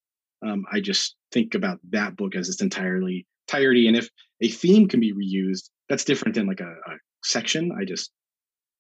um, 0.47 0.65
i 0.73 0.81
just 0.81 1.17
think 1.33 1.55
about 1.55 1.79
that 1.91 2.17
book 2.17 2.35
as 2.35 2.49
its 2.49 2.63
entirely 2.63 3.27
entirety 3.49 3.89
and 3.89 3.97
if 3.97 4.09
a 4.41 4.49
theme 4.49 4.89
can 4.89 5.01
be 5.01 5.13
reused 5.13 5.71
that's 5.89 6.05
different 6.05 6.35
than 6.35 6.47
like 6.47 6.61
a, 6.61 6.71
a 6.71 6.97
section 7.23 7.71
i 7.79 7.85
just 7.85 8.11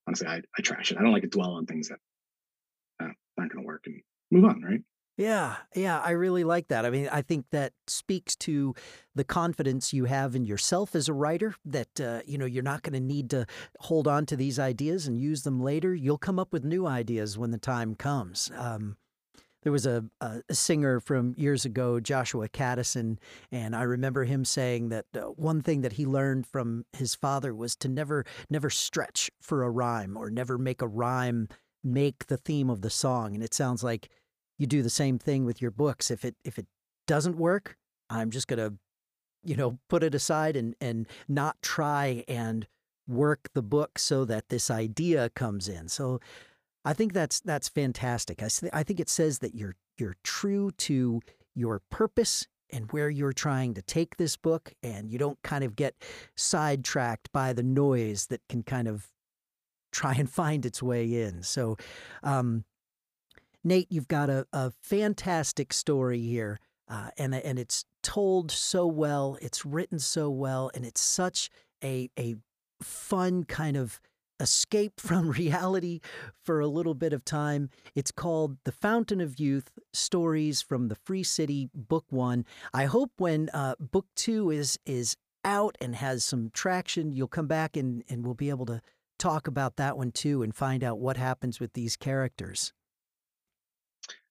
honestly, 0.07 0.27
I, 0.27 0.43
I 0.57 0.63
trash 0.63 0.93
it. 0.93 0.99
I 0.99 1.03
don't 1.03 1.13
like 1.13 1.23
to 1.23 1.29
dwell 1.29 1.53
on 1.53 1.67
things 1.67 1.89
that 1.89 1.99
uh, 3.03 3.09
aren't 3.39 3.53
going 3.53 3.65
to 3.65 3.67
work 3.67 3.85
and 3.87 4.01
move 4.31 4.45
on, 4.45 4.63
right? 4.63 4.81
Yeah, 5.16 5.57
yeah, 5.77 6.00
I 6.00 6.11
really 6.11 6.42
like 6.42 6.68
that. 6.68 6.85
I 6.85 6.90
mean, 6.90 7.09
I 7.11 7.22
think 7.22 7.46
that 7.53 7.72
speaks 7.87 8.35
to 8.37 8.74
the 9.14 9.22
confidence 9.22 9.92
you 9.92 10.07
have 10.07 10.35
in 10.35 10.44
yourself 10.44 10.96
as 10.96 11.09
a 11.09 11.12
writer 11.12 11.55
that 11.64 12.00
uh, 12.00 12.20
you 12.27 12.37
know, 12.37 12.46
you're 12.46 12.64
not 12.64 12.83
going 12.83 12.94
to 12.94 13.00
need 13.00 13.31
to 13.31 13.46
hold 13.79 14.09
on 14.09 14.27
to 14.27 14.37
these 14.37 14.59
ideas 14.59 15.07
and 15.07 15.20
use 15.20 15.44
them 15.44 15.62
later. 15.62 15.94
You'll 15.94 16.18
come 16.18 16.40
up 16.40 16.53
with 16.53 16.64
new 16.64 16.85
ideas 16.87 17.38
when 17.38 17.53
the 17.53 17.59
time 17.59 17.94
comes. 17.94 18.50
Um, 18.57 18.96
there 19.62 19.72
was 19.72 19.87
a, 19.87 20.05
a, 20.20 20.42
singer 20.53 21.00
from 21.00 21.35
years 21.38 21.64
ago, 21.64 21.98
Joshua 21.98 22.48
Kadison, 22.48 23.18
and 23.50 23.74
I 23.74 23.83
remember 23.83 24.24
him 24.24 24.44
saying 24.44 24.90
that 24.90 25.07
uh, 25.16 25.20
one 25.20 25.62
thing 25.62 25.81
that 25.81 25.94
he 25.94 26.05
learned 26.05 26.46
from 26.46 26.85
his 26.92 27.14
father 27.14 27.55
was 27.55 27.74
to 27.77 27.88
never 27.88 28.27
never 28.50 28.68
stretch 28.68 29.31
for 29.40 29.62
a 29.62 29.70
rhyme 29.70 30.16
or 30.16 30.29
never 30.29 30.59
make 30.59 30.83
a 30.83 30.88
rhyme 30.88 31.48
make 31.83 32.27
the 32.27 32.37
theme 32.37 32.68
of 32.68 32.81
the 32.81 32.90
song. 32.90 33.35
And 33.35 33.42
it 33.42 33.55
sounds 33.55 33.83
like 33.83 34.11
you 34.59 34.67
do 34.67 34.83
the 34.83 34.90
same 34.90 35.19
thing 35.19 35.45
with 35.45 35.61
your 35.61 35.71
books. 35.71 36.11
If 36.11 36.25
it 36.25 36.37
if 36.45 36.59
it 36.59 36.67
doesn't 37.07 37.37
work, 37.37 37.77
I'm 38.11 38.31
just 38.31 38.49
gonna, 38.49 38.75
you 39.43 39.57
know, 39.57 39.79
put 39.88 40.03
it 40.03 40.14
aside 40.14 40.57
and 40.57 40.75
and 40.81 41.07
not 41.29 41.61
try 41.62 42.25
and 42.29 42.67
work 43.07 43.51
the 43.55 43.62
book 43.62 43.99
so 43.99 44.25
that 44.25 44.49
this 44.49 44.71
idea 44.71 45.29
comes 45.31 45.69
in. 45.69 45.88
So 45.88 46.21
I 46.85 46.93
think 46.93 47.12
that's 47.12 47.40
that's 47.40 47.69
fantastic. 47.69 48.43
I, 48.43 48.49
I 48.73 48.83
think 48.83 49.01
it 49.01 49.09
says 49.09 49.40
that 49.40 49.55
you're 49.55 49.77
you're 49.99 50.17
true 50.23 50.71
to 50.79 51.21
your 51.55 51.81
purpose 51.90 52.47
and 52.71 52.90
where 52.93 53.09
you're 53.09 53.33
trying 53.33 53.75
to 53.75 53.83
take 53.83 54.17
this 54.17 54.37
book, 54.37 54.75
and 54.83 55.11
you 55.11 55.19
don't 55.19 55.40
kind 55.43 55.64
of 55.64 55.77
get 55.77 55.95
sidetracked 56.37 57.31
by 57.33 57.53
the 57.53 57.62
noise 57.62 58.27
that 58.27 58.40
can 58.49 58.62
kind 58.62 58.88
of 58.88 59.11
try 59.93 60.14
and 60.14 60.29
find 60.29 60.67
its 60.67 60.83
way 60.83 61.23
in. 61.23 61.43
So, 61.43 61.77
um, 62.23 62.64
Nate, 63.64 63.90
you've 63.90 64.09
got 64.09 64.29
a, 64.29 64.46
a 64.53 64.72
fantastic 64.83 65.72
story 65.72 66.20
here, 66.20 66.61
uh, 66.88 67.09
and 67.16 67.35
and 67.35 67.59
it's 67.59 67.87
told 68.03 68.50
so 68.50 68.87
well, 68.87 69.38
it's 69.40 69.64
written 69.64 69.98
so 69.98 70.29
well, 70.29 70.70
and 70.74 70.85
it's 70.85 71.00
such 71.00 71.48
a 71.83 72.11
a 72.18 72.37
fun 72.83 73.44
kind 73.44 73.77
of 73.77 74.00
escape 74.38 74.94
from 75.00 75.31
reality 75.31 76.00
for 76.44 76.61
a 76.61 76.66
little 76.66 76.94
bit 76.94 77.14
of 77.14 77.24
time. 77.24 77.70
It's 77.94 78.12
called 78.12 78.59
The 78.64 78.72
Fountain 78.72 79.20
of 79.20 79.40
Youth 79.40 79.70
Stories 79.94 80.61
from 80.61 80.88
the 80.88 80.96
Free 80.96 81.22
City, 81.22 81.70
Book 81.74 82.05
One. 82.11 82.44
I 82.74 82.85
hope 82.85 83.12
when 83.16 83.48
uh, 83.55 83.77
Book 83.81 84.07
Two 84.14 84.50
is 84.50 84.79
is 84.85 85.16
out 85.44 85.77
and 85.81 85.94
has 85.96 86.24
some 86.24 86.50
traction, 86.53 87.12
you'll 87.12 87.29
come 87.29 87.46
back 87.46 87.77
and, 87.77 88.03
and 88.09 88.24
we'll 88.24 88.35
be 88.35 88.50
able 88.50 88.66
to 88.66 88.81
talk 89.18 89.46
about 89.46 89.77
that 89.77 89.96
one 89.96 90.11
too 90.11 90.42
and 90.42 90.55
find 90.55 90.83
out 90.83 90.98
what 90.98 91.16
happens 91.16 91.61
with 91.61 91.72
these 91.74 91.96
characters. 91.96 92.72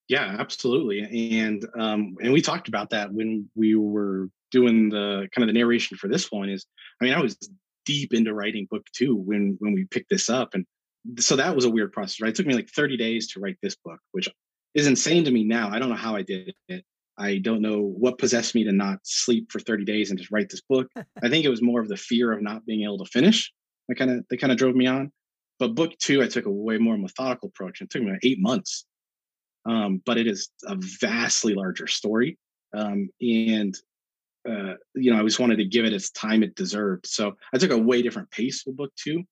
Yeah, 0.08 0.36
absolutely. 0.38 1.38
And 1.40 1.66
um, 1.78 2.16
and 2.22 2.32
we 2.32 2.42
talked 2.42 2.68
about 2.68 2.90
that 2.90 3.12
when 3.12 3.48
we 3.54 3.74
were 3.74 4.28
doing 4.50 4.90
the 4.90 5.28
kind 5.34 5.42
of 5.42 5.46
the 5.46 5.58
narration 5.58 5.96
for 5.96 6.08
this 6.08 6.30
one 6.30 6.48
is 6.48 6.66
I 7.00 7.04
mean, 7.04 7.14
I 7.14 7.20
was 7.20 7.36
deep 7.86 8.12
into 8.14 8.34
writing 8.34 8.66
book 8.70 8.86
two 8.94 9.16
when 9.16 9.56
when 9.60 9.72
we 9.72 9.84
picked 9.84 10.10
this 10.10 10.28
up. 10.28 10.54
And 10.54 10.66
so 11.18 11.36
that 11.36 11.54
was 11.54 11.64
a 11.64 11.70
weird 11.70 11.92
process, 11.92 12.20
right? 12.20 12.30
It 12.30 12.34
took 12.34 12.46
me 12.46 12.54
like 12.54 12.70
30 12.70 12.96
days 12.96 13.28
to 13.32 13.40
write 13.40 13.56
this 13.62 13.76
book, 13.76 13.98
which 14.12 14.28
is 14.74 14.86
insane 14.86 15.24
to 15.24 15.30
me 15.30 15.44
now. 15.44 15.70
I 15.70 15.78
don't 15.78 15.90
know 15.90 15.94
how 15.94 16.16
I 16.16 16.22
did 16.22 16.54
it. 16.68 16.84
I 17.16 17.38
don't 17.38 17.62
know 17.62 17.80
what 17.80 18.18
possessed 18.18 18.54
me 18.54 18.64
to 18.64 18.72
not 18.72 18.98
sleep 19.04 19.52
for 19.52 19.60
30 19.60 19.84
days 19.84 20.10
and 20.10 20.18
just 20.18 20.32
write 20.32 20.48
this 20.48 20.62
book. 20.62 20.88
I 20.96 21.28
think 21.28 21.44
it 21.44 21.50
was 21.50 21.62
more 21.62 21.80
of 21.80 21.88
the 21.88 21.96
fear 21.96 22.32
of 22.32 22.42
not 22.42 22.66
being 22.66 22.82
able 22.82 22.98
to 22.98 23.10
finish 23.10 23.52
that 23.88 23.96
kind 23.96 24.10
of 24.10 24.24
that 24.28 24.38
kind 24.38 24.52
of 24.52 24.58
drove 24.58 24.74
me 24.74 24.86
on. 24.86 25.12
But 25.58 25.74
book 25.74 25.92
two, 25.98 26.22
I 26.22 26.28
took 26.28 26.46
a 26.46 26.50
way 26.50 26.78
more 26.78 26.96
methodical 26.96 27.48
approach. 27.48 27.80
It 27.80 27.90
took 27.90 28.02
me 28.02 28.10
like 28.10 28.24
eight 28.24 28.40
months. 28.40 28.84
Um, 29.66 30.02
but 30.04 30.18
it 30.18 30.26
is 30.26 30.50
a 30.66 30.76
vastly 31.00 31.54
larger 31.54 31.86
story. 31.86 32.38
Um, 32.74 33.08
and 33.20 33.74
uh, 34.48 34.74
you 34.94 35.10
know, 35.10 35.20
I 35.20 35.22
just 35.22 35.40
wanted 35.40 35.56
to 35.56 35.64
give 35.64 35.84
it 35.84 35.92
its 35.92 36.10
time 36.10 36.42
it 36.42 36.54
deserved. 36.54 37.06
So 37.06 37.36
I 37.54 37.58
took 37.58 37.70
a 37.70 37.78
way 37.78 38.02
different 38.02 38.30
pace 38.30 38.64
with 38.66 38.76
book 38.76 38.92
two. 38.96 39.24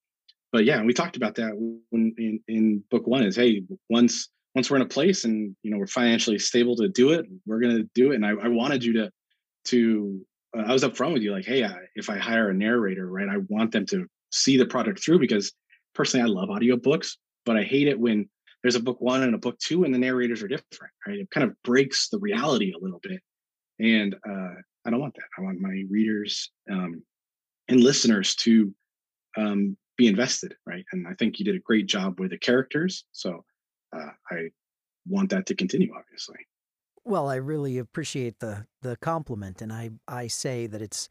But 0.52 0.64
yeah, 0.64 0.82
we 0.82 0.92
talked 0.92 1.16
about 1.16 1.34
that 1.36 1.52
when 1.90 2.14
in, 2.18 2.40
in 2.48 2.84
book 2.90 3.06
one 3.06 3.22
is 3.22 3.36
hey, 3.36 3.62
once 3.88 4.28
once 4.54 4.70
we're 4.70 4.76
in 4.76 4.82
a 4.82 4.86
place 4.86 5.24
and 5.24 5.56
you 5.62 5.70
know 5.70 5.78
we're 5.78 5.86
financially 5.86 6.38
stable 6.38 6.76
to 6.76 6.88
do 6.88 7.12
it, 7.12 7.26
we're 7.46 7.60
gonna 7.60 7.84
do 7.94 8.12
it. 8.12 8.16
And 8.16 8.26
I, 8.26 8.30
I 8.30 8.48
wanted 8.48 8.84
you 8.84 8.94
to 8.94 9.10
to 9.66 10.20
uh, 10.56 10.62
I 10.66 10.72
was 10.72 10.82
upfront 10.82 11.14
with 11.14 11.22
you 11.22 11.32
like, 11.32 11.46
hey, 11.46 11.64
I, 11.64 11.74
if 11.94 12.10
I 12.10 12.18
hire 12.18 12.50
a 12.50 12.54
narrator, 12.54 13.08
right, 13.08 13.28
I 13.28 13.38
want 13.48 13.72
them 13.72 13.86
to 13.86 14.06
see 14.30 14.56
the 14.56 14.66
product 14.66 15.02
through 15.02 15.18
because 15.18 15.52
personally, 15.94 16.24
I 16.24 16.32
love 16.32 16.48
audiobooks, 16.48 17.16
but 17.44 17.56
I 17.56 17.62
hate 17.62 17.88
it 17.88 17.98
when 17.98 18.28
there's 18.62 18.76
a 18.76 18.80
book 18.80 19.00
one 19.00 19.22
and 19.22 19.34
a 19.34 19.38
book 19.38 19.58
two 19.58 19.84
and 19.84 19.94
the 19.94 19.98
narrators 19.98 20.42
are 20.42 20.48
different, 20.48 20.92
right? 21.06 21.18
It 21.18 21.30
kind 21.30 21.44
of 21.44 21.54
breaks 21.64 22.08
the 22.08 22.18
reality 22.18 22.72
a 22.72 22.82
little 22.82 23.00
bit. 23.02 23.20
And 23.80 24.14
uh, 24.28 24.54
I 24.84 24.90
don't 24.90 25.00
want 25.00 25.14
that. 25.14 25.24
I 25.38 25.42
want 25.42 25.60
my 25.60 25.82
readers 25.90 26.50
um, 26.70 27.02
and 27.68 27.80
listeners 27.80 28.34
to 28.36 28.72
um, 29.36 29.76
be 29.96 30.06
invested, 30.06 30.54
right? 30.66 30.84
And 30.92 31.06
I 31.06 31.14
think 31.14 31.38
you 31.38 31.44
did 31.44 31.56
a 31.56 31.60
great 31.60 31.86
job 31.86 32.20
with 32.20 32.30
the 32.30 32.38
characters. 32.38 33.04
So 33.12 33.44
uh, 33.96 34.10
I 34.30 34.50
want 35.06 35.30
that 35.30 35.46
to 35.46 35.54
continue, 35.54 35.92
obviously. 35.96 36.36
Well, 37.04 37.28
I 37.28 37.36
really 37.36 37.78
appreciate 37.78 38.38
the 38.38 38.66
the 38.82 38.96
compliment, 38.96 39.60
and 39.60 39.72
I 39.72 39.90
I 40.06 40.28
say 40.28 40.68
that 40.68 40.80
it's 40.80 41.08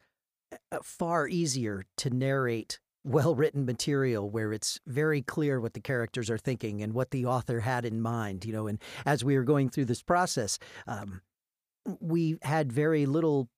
uh, 0.70 0.78
far 0.82 1.28
easier 1.28 1.84
to 1.98 2.08
narrate 2.08 2.80
well 3.04 3.34
written 3.34 3.64
material 3.64 4.30
where 4.30 4.52
it's 4.52 4.78
very 4.86 5.22
clear 5.22 5.60
what 5.60 5.74
the 5.74 5.80
characters 5.80 6.30
are 6.30 6.38
thinking 6.38 6.82
and 6.82 6.92
what 6.92 7.10
the 7.10 7.26
author 7.26 7.60
had 7.60 7.84
in 7.84 8.00
mind. 8.00 8.44
You 8.44 8.52
know, 8.52 8.66
and 8.66 8.80
as 9.04 9.24
we 9.24 9.36
were 9.36 9.44
going 9.44 9.70
through 9.70 9.86
this 9.86 10.02
process, 10.02 10.58
um, 10.86 11.20
we 12.00 12.38
had 12.42 12.72
very 12.72 13.06
little 13.06 13.48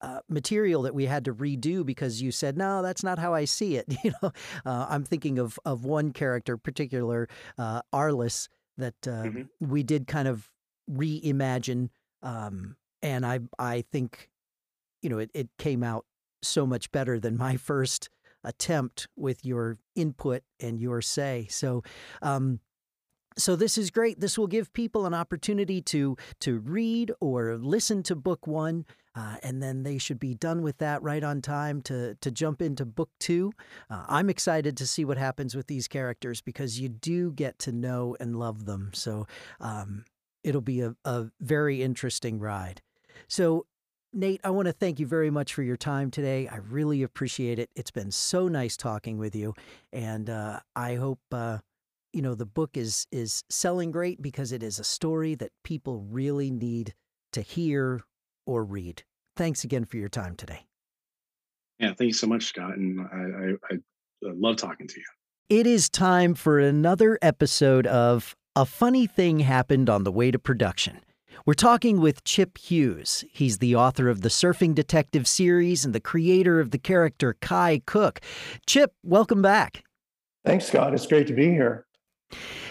uh, 0.00 0.20
material 0.28 0.82
that 0.82 0.94
we 0.94 1.06
had 1.06 1.24
to 1.24 1.34
redo 1.34 1.84
because 1.84 2.22
you 2.22 2.30
said 2.30 2.56
no 2.56 2.82
that's 2.82 3.02
not 3.02 3.18
how 3.18 3.34
i 3.34 3.44
see 3.44 3.74
it 3.74 3.84
you 4.04 4.12
know 4.22 4.30
uh, 4.64 4.86
i'm 4.88 5.02
thinking 5.02 5.40
of 5.40 5.58
of 5.64 5.84
one 5.84 6.12
character 6.12 6.56
particular 6.56 7.28
uh, 7.58 7.82
arliss 7.92 8.48
that 8.76 8.94
uh, 9.08 9.24
mm-hmm. 9.24 9.42
we 9.58 9.82
did 9.82 10.06
kind 10.06 10.28
of 10.28 10.48
reimagine 10.88 11.88
um, 12.22 12.76
and 13.02 13.26
i 13.26 13.40
i 13.58 13.82
think 13.90 14.30
you 15.02 15.10
know 15.10 15.18
it, 15.18 15.30
it 15.34 15.48
came 15.58 15.82
out 15.82 16.04
so 16.42 16.64
much 16.64 16.92
better 16.92 17.18
than 17.18 17.36
my 17.36 17.56
first 17.70 18.08
attempt 18.48 19.06
with 19.16 19.44
your 19.44 19.78
input 19.94 20.42
and 20.58 20.80
your 20.80 21.00
say 21.00 21.46
so 21.50 21.82
um, 22.22 22.58
so 23.38 23.54
this 23.54 23.78
is 23.78 23.90
great. 23.90 24.20
This 24.20 24.36
will 24.36 24.48
give 24.48 24.72
people 24.72 25.06
an 25.06 25.14
opportunity 25.14 25.80
to 25.82 26.16
to 26.40 26.58
read 26.58 27.12
or 27.20 27.56
listen 27.56 28.02
to 28.04 28.16
book 28.16 28.46
one, 28.46 28.84
uh, 29.14 29.36
and 29.42 29.62
then 29.62 29.84
they 29.84 29.96
should 29.96 30.18
be 30.18 30.34
done 30.34 30.60
with 30.62 30.78
that 30.78 31.02
right 31.02 31.22
on 31.22 31.40
time 31.40 31.80
to 31.82 32.16
to 32.16 32.30
jump 32.30 32.60
into 32.60 32.84
book 32.84 33.10
two. 33.20 33.52
Uh, 33.88 34.04
I'm 34.08 34.28
excited 34.28 34.76
to 34.78 34.86
see 34.86 35.04
what 35.04 35.18
happens 35.18 35.54
with 35.54 35.68
these 35.68 35.88
characters 35.88 36.40
because 36.40 36.80
you 36.80 36.88
do 36.88 37.30
get 37.32 37.58
to 37.60 37.72
know 37.72 38.16
and 38.18 38.36
love 38.36 38.64
them. 38.64 38.90
So 38.92 39.26
um, 39.60 40.04
it'll 40.42 40.60
be 40.60 40.80
a, 40.80 40.96
a 41.04 41.26
very 41.40 41.82
interesting 41.82 42.40
ride. 42.40 42.82
So 43.28 43.66
Nate, 44.12 44.40
I 44.42 44.50
want 44.50 44.66
to 44.66 44.72
thank 44.72 44.98
you 44.98 45.06
very 45.06 45.30
much 45.30 45.52
for 45.52 45.62
your 45.62 45.76
time 45.76 46.10
today. 46.10 46.48
I 46.48 46.56
really 46.56 47.02
appreciate 47.02 47.58
it. 47.58 47.70
It's 47.76 47.90
been 47.90 48.10
so 48.10 48.48
nice 48.48 48.76
talking 48.76 49.18
with 49.18 49.36
you, 49.36 49.54
and 49.92 50.30
uh, 50.30 50.60
I 50.74 50.94
hope 50.94 51.20
uh, 51.30 51.58
you 52.12 52.22
know 52.22 52.34
the 52.34 52.46
book 52.46 52.76
is 52.76 53.06
is 53.12 53.44
selling 53.50 53.90
great 53.90 54.22
because 54.22 54.50
it 54.50 54.62
is 54.62 54.78
a 54.78 54.84
story 54.84 55.34
that 55.36 55.52
people 55.62 56.00
really 56.00 56.50
need 56.50 56.94
to 57.32 57.42
hear 57.42 58.00
or 58.46 58.64
read. 58.64 59.02
Thanks 59.36 59.62
again 59.62 59.84
for 59.84 59.98
your 59.98 60.08
time 60.08 60.34
today. 60.36 60.66
Yeah, 61.78 61.88
thank 61.88 62.08
you 62.08 62.14
so 62.14 62.26
much, 62.26 62.44
Scott, 62.44 62.76
and 62.76 63.00
I, 63.00 63.72
I, 63.72 63.74
I 63.74 63.78
love 64.22 64.56
talking 64.56 64.88
to 64.88 64.98
you. 64.98 65.04
It 65.48 65.66
is 65.66 65.88
time 65.88 66.34
for 66.34 66.58
another 66.58 67.18
episode 67.22 67.86
of 67.86 68.34
A 68.56 68.66
Funny 68.66 69.06
Thing 69.06 69.40
Happened 69.40 69.88
on 69.88 70.02
the 70.02 70.10
Way 70.10 70.30
to 70.30 70.38
Production. 70.38 71.00
We're 71.46 71.54
talking 71.54 72.00
with 72.00 72.24
Chip 72.24 72.58
Hughes. 72.58 73.24
He's 73.30 73.58
the 73.58 73.74
author 73.74 74.08
of 74.08 74.22
the 74.22 74.28
Surfing 74.28 74.74
Detective 74.74 75.26
series 75.26 75.84
and 75.84 75.94
the 75.94 76.00
creator 76.00 76.60
of 76.60 76.70
the 76.70 76.78
character 76.78 77.36
Kai 77.40 77.82
Cooke. 77.86 78.20
Chip, 78.66 78.92
welcome 79.02 79.42
back. 79.42 79.84
Thanks, 80.44 80.66
Scott. 80.66 80.94
It's 80.94 81.06
great 81.06 81.26
to 81.28 81.34
be 81.34 81.48
here. 81.48 81.86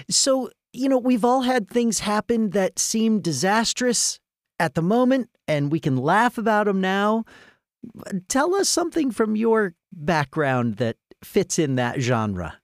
So, 0.09 0.49
you 0.73 0.89
know, 0.89 0.97
we've 0.97 1.25
all 1.25 1.41
had 1.41 1.69
things 1.69 1.99
happen 1.99 2.51
that 2.51 2.79
seem 2.79 3.19
disastrous 3.19 4.19
at 4.59 4.75
the 4.75 4.81
moment, 4.81 5.29
and 5.47 5.71
we 5.71 5.79
can 5.79 5.97
laugh 5.97 6.37
about 6.37 6.65
them 6.65 6.81
now. 6.81 7.23
Tell 8.27 8.55
us 8.55 8.69
something 8.69 9.11
from 9.11 9.35
your 9.35 9.75
background 9.91 10.77
that 10.77 10.97
fits 11.23 11.57
in 11.57 11.75
that 11.75 12.01
genre. 12.01 12.59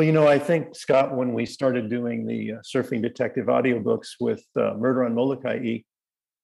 Well, 0.00 0.06
you 0.06 0.14
know, 0.14 0.28
I 0.28 0.38
think, 0.38 0.74
Scott, 0.74 1.14
when 1.14 1.34
we 1.34 1.44
started 1.44 1.90
doing 1.90 2.24
the 2.24 2.52
uh, 2.52 2.56
Surfing 2.62 3.02
Detective 3.02 3.48
audiobooks 3.48 4.12
with 4.18 4.42
uh, 4.56 4.72
Murder 4.78 5.04
on 5.04 5.14
Molokai, 5.14 5.80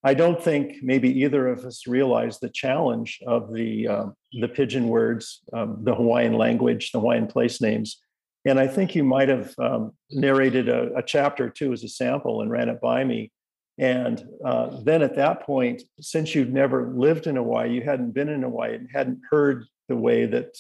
I 0.05 0.13
don't 0.13 0.45
think 0.45 0.83
maybe 0.83 1.09
either 1.23 1.49
of 1.49 1.65
us 1.65 1.87
realized 1.87 2.43
the 2.43 2.51
challenge 2.51 3.19
of 3.27 3.55
the 3.55 3.89
uh, 3.89 4.07
the 4.43 4.49
pidgin 4.49 4.89
words, 4.89 5.41
um, 5.55 5.79
the 5.85 5.95
Hawaiian 5.95 6.35
language, 6.35 6.93
the 6.93 7.01
Hawaiian 7.01 7.29
place 7.29 7.63
names, 7.63 7.99
and 8.45 8.61
I 8.61 8.67
think 8.67 8.95
you 8.95 9.05
might 9.05 9.31
have 9.31 9.55
um, 9.59 9.93
narrated 10.11 10.69
a, 10.69 10.95
a, 10.95 11.03
chapter 11.03 11.47
or 11.47 11.49
two 11.49 11.73
as 11.73 11.83
a 11.83 11.89
sample 11.89 12.43
and 12.43 12.51
ran 12.51 12.69
it 12.69 12.83
by 12.83 13.05
me. 13.05 13.33
And 13.79 14.23
uh, 14.45 14.83
then 14.83 15.01
at 15.01 15.17
that 15.17 15.45
point, 15.47 15.83
since 15.99 16.35
you'd 16.35 16.53
never 16.53 16.93
lived 16.95 17.27
in 17.27 17.37
Hawaii, 17.37 17.73
you 17.73 17.81
hadn't 17.81 18.13
been 18.13 18.29
in 18.29 18.43
Hawaii 18.43 18.75
and 18.75 18.91
hadn't 18.93 19.23
heard 19.31 19.65
the 19.89 19.97
way 19.97 20.27
that 20.27 20.59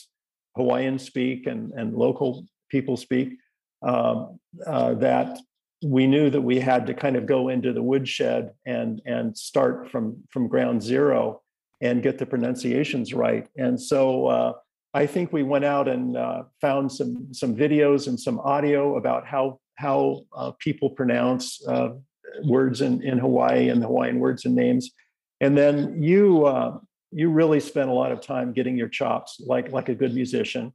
Hawaiians 0.56 1.04
speak 1.04 1.46
and, 1.46 1.72
and 1.72 1.94
local 1.94 2.46
people 2.76 2.96
speak, 2.96 3.28
um, 3.90 4.16
uh, 4.66 4.92
that 4.94 5.38
we 5.84 6.06
knew 6.06 6.28
that 6.30 6.40
we 6.50 6.58
had 6.70 6.86
to 6.86 6.94
kind 6.94 7.16
of 7.16 7.26
go 7.26 7.40
into 7.54 7.72
the 7.72 7.86
woodshed 7.90 8.42
and 8.64 8.90
and 9.04 9.36
start 9.50 9.90
from 9.90 10.04
from 10.32 10.48
ground 10.48 10.82
zero 10.82 11.42
and 11.80 12.02
get 12.02 12.16
the 12.18 12.26
pronunciations 12.26 13.12
right. 13.12 13.46
And 13.64 13.74
so 13.90 14.26
uh, 14.36 14.52
I 14.94 15.04
think 15.06 15.26
we 15.32 15.42
went 15.42 15.66
out 15.66 15.86
and 15.94 16.16
uh, 16.16 16.42
found 16.60 16.90
some 16.90 17.12
some 17.32 17.54
videos 17.54 18.08
and 18.08 18.18
some 18.26 18.38
audio 18.40 18.96
about 18.96 19.26
how 19.26 19.44
how 19.84 20.24
uh, 20.40 20.52
people 20.66 20.88
pronounce 21.00 21.44
uh, 21.68 21.90
words 22.44 22.80
in, 22.80 23.02
in 23.02 23.18
Hawaii 23.18 23.68
and 23.68 23.80
the 23.82 23.86
Hawaiian 23.86 24.18
words 24.18 24.46
and 24.46 24.54
names, 24.54 24.90
and 25.44 25.56
then 25.60 26.02
you 26.02 26.46
uh, 26.46 26.78
you 27.12 27.30
really 27.30 27.60
spent 27.60 27.90
a 27.90 27.98
lot 28.02 28.12
of 28.12 28.20
time 28.20 28.52
getting 28.52 28.76
your 28.76 28.88
chops 28.88 29.30
like 29.52 29.70
like 29.76 29.88
a 29.90 29.94
good 29.94 30.14
musician 30.14 30.72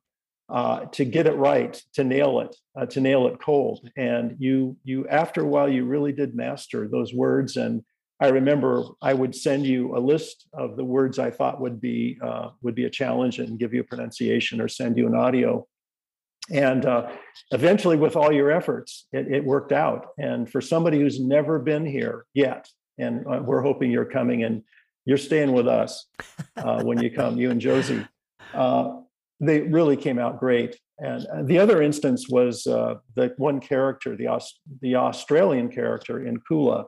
uh, 0.52 0.86
to 0.86 1.06
get 1.06 1.28
it 1.28 1.36
right, 1.36 1.82
to 1.94 2.04
nail 2.04 2.42
it, 2.42 2.56
uh, 2.80 2.86
to 2.88 3.00
nail 3.00 3.28
it 3.28 3.40
cold, 3.40 3.90
and 3.96 4.36
you 4.40 4.78
you 4.84 5.08
after 5.08 5.42
a 5.42 5.48
while 5.48 5.70
you 5.70 5.86
really 5.86 6.12
did 6.12 6.36
master 6.36 6.88
those 6.88 7.14
words 7.14 7.56
and 7.58 7.84
I 8.22 8.28
remember 8.28 8.84
I 9.02 9.16
would 9.16 9.36
send 9.36 9.66
you 9.66 9.98
a 9.98 10.00
list 10.00 10.48
of 10.54 10.78
the 10.78 10.86
words 10.86 11.18
I 11.18 11.32
thought 11.32 11.60
would 11.60 11.82
be 11.82 12.20
uh, 12.24 12.50
would 12.62 12.76
be 12.76 12.86
a 12.86 12.90
challenge 12.90 13.40
and 13.40 13.58
give 13.58 13.74
you 13.74 13.82
a 13.82 13.84
pronunciation 13.84 14.62
or 14.62 14.68
send 14.68 14.96
you 14.96 15.08
an 15.08 15.16
audio. 15.16 15.68
And 16.52 16.86
uh, 16.86 17.12
eventually, 17.50 17.98
with 17.98 18.16
all 18.16 18.32
your 18.32 18.52
efforts, 18.52 19.08
it, 19.12 19.28
it, 19.32 19.44
worked 19.44 19.72
out. 19.72 20.08
And 20.20 20.50
for 20.50 20.62
somebody 20.62 21.00
who's 21.00 21.20
never 21.20 21.60
been 21.60 21.86
here 21.86 22.26
yet, 22.34 22.68
and 23.00 23.26
uh, 23.26 23.42
we're 23.44 23.62
hoping 23.62 23.90
you're 23.90 24.06
coming 24.06 24.44
and 24.44 24.64
you're 25.06 25.18
staying 25.18 25.52
with 25.52 25.68
us 25.68 26.06
uh, 26.58 26.84
when 26.84 27.02
you 27.02 27.10
come, 27.10 27.38
you 27.38 27.50
and 27.50 27.62
Josie. 27.62 28.06
Uh, 28.54 29.01
they 29.42 29.62
really 29.62 29.98
came 29.98 30.20
out 30.20 30.40
great. 30.40 30.80
And 31.00 31.26
uh, 31.26 31.42
the 31.44 31.58
other 31.58 31.82
instance 31.82 32.30
was 32.30 32.68
uh, 32.68 32.96
the 33.16 33.34
one 33.38 33.60
character, 33.60 34.16
the, 34.16 34.28
Aus- 34.28 34.60
the 34.82 34.96
Australian 34.96 35.70
character 35.70 36.26
in 36.26 36.40
Kula, 36.40 36.86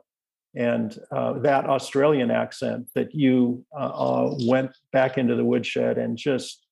and 0.56 0.96
uh, 1.12 1.34
that 1.40 1.66
Australian 1.66 2.30
accent 2.30 2.88
that 2.94 3.16
you 3.16 3.66
uh, 3.76 3.86
uh, 3.86 4.36
went 4.42 4.72
back 4.92 5.18
into 5.18 5.36
the 5.36 5.44
woodshed 5.44 5.98
and 5.98 6.16
just 6.16 6.64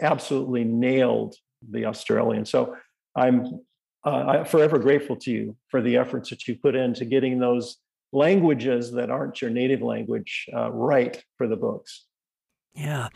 absolutely 0.00 0.64
nailed 0.64 1.36
the 1.70 1.84
Australian. 1.84 2.46
So 2.46 2.74
I'm 3.14 3.60
uh, 4.04 4.44
forever 4.44 4.78
grateful 4.78 5.16
to 5.16 5.30
you 5.30 5.56
for 5.68 5.82
the 5.82 5.98
efforts 5.98 6.30
that 6.30 6.48
you 6.48 6.56
put 6.56 6.74
into 6.74 7.04
getting 7.04 7.38
those 7.38 7.76
languages 8.12 8.92
that 8.92 9.10
aren't 9.10 9.42
your 9.42 9.50
native 9.50 9.82
language 9.82 10.48
right 10.70 11.22
for 11.36 11.46
the 11.46 11.56
books. 11.56 12.06
Yeah. 12.76 13.08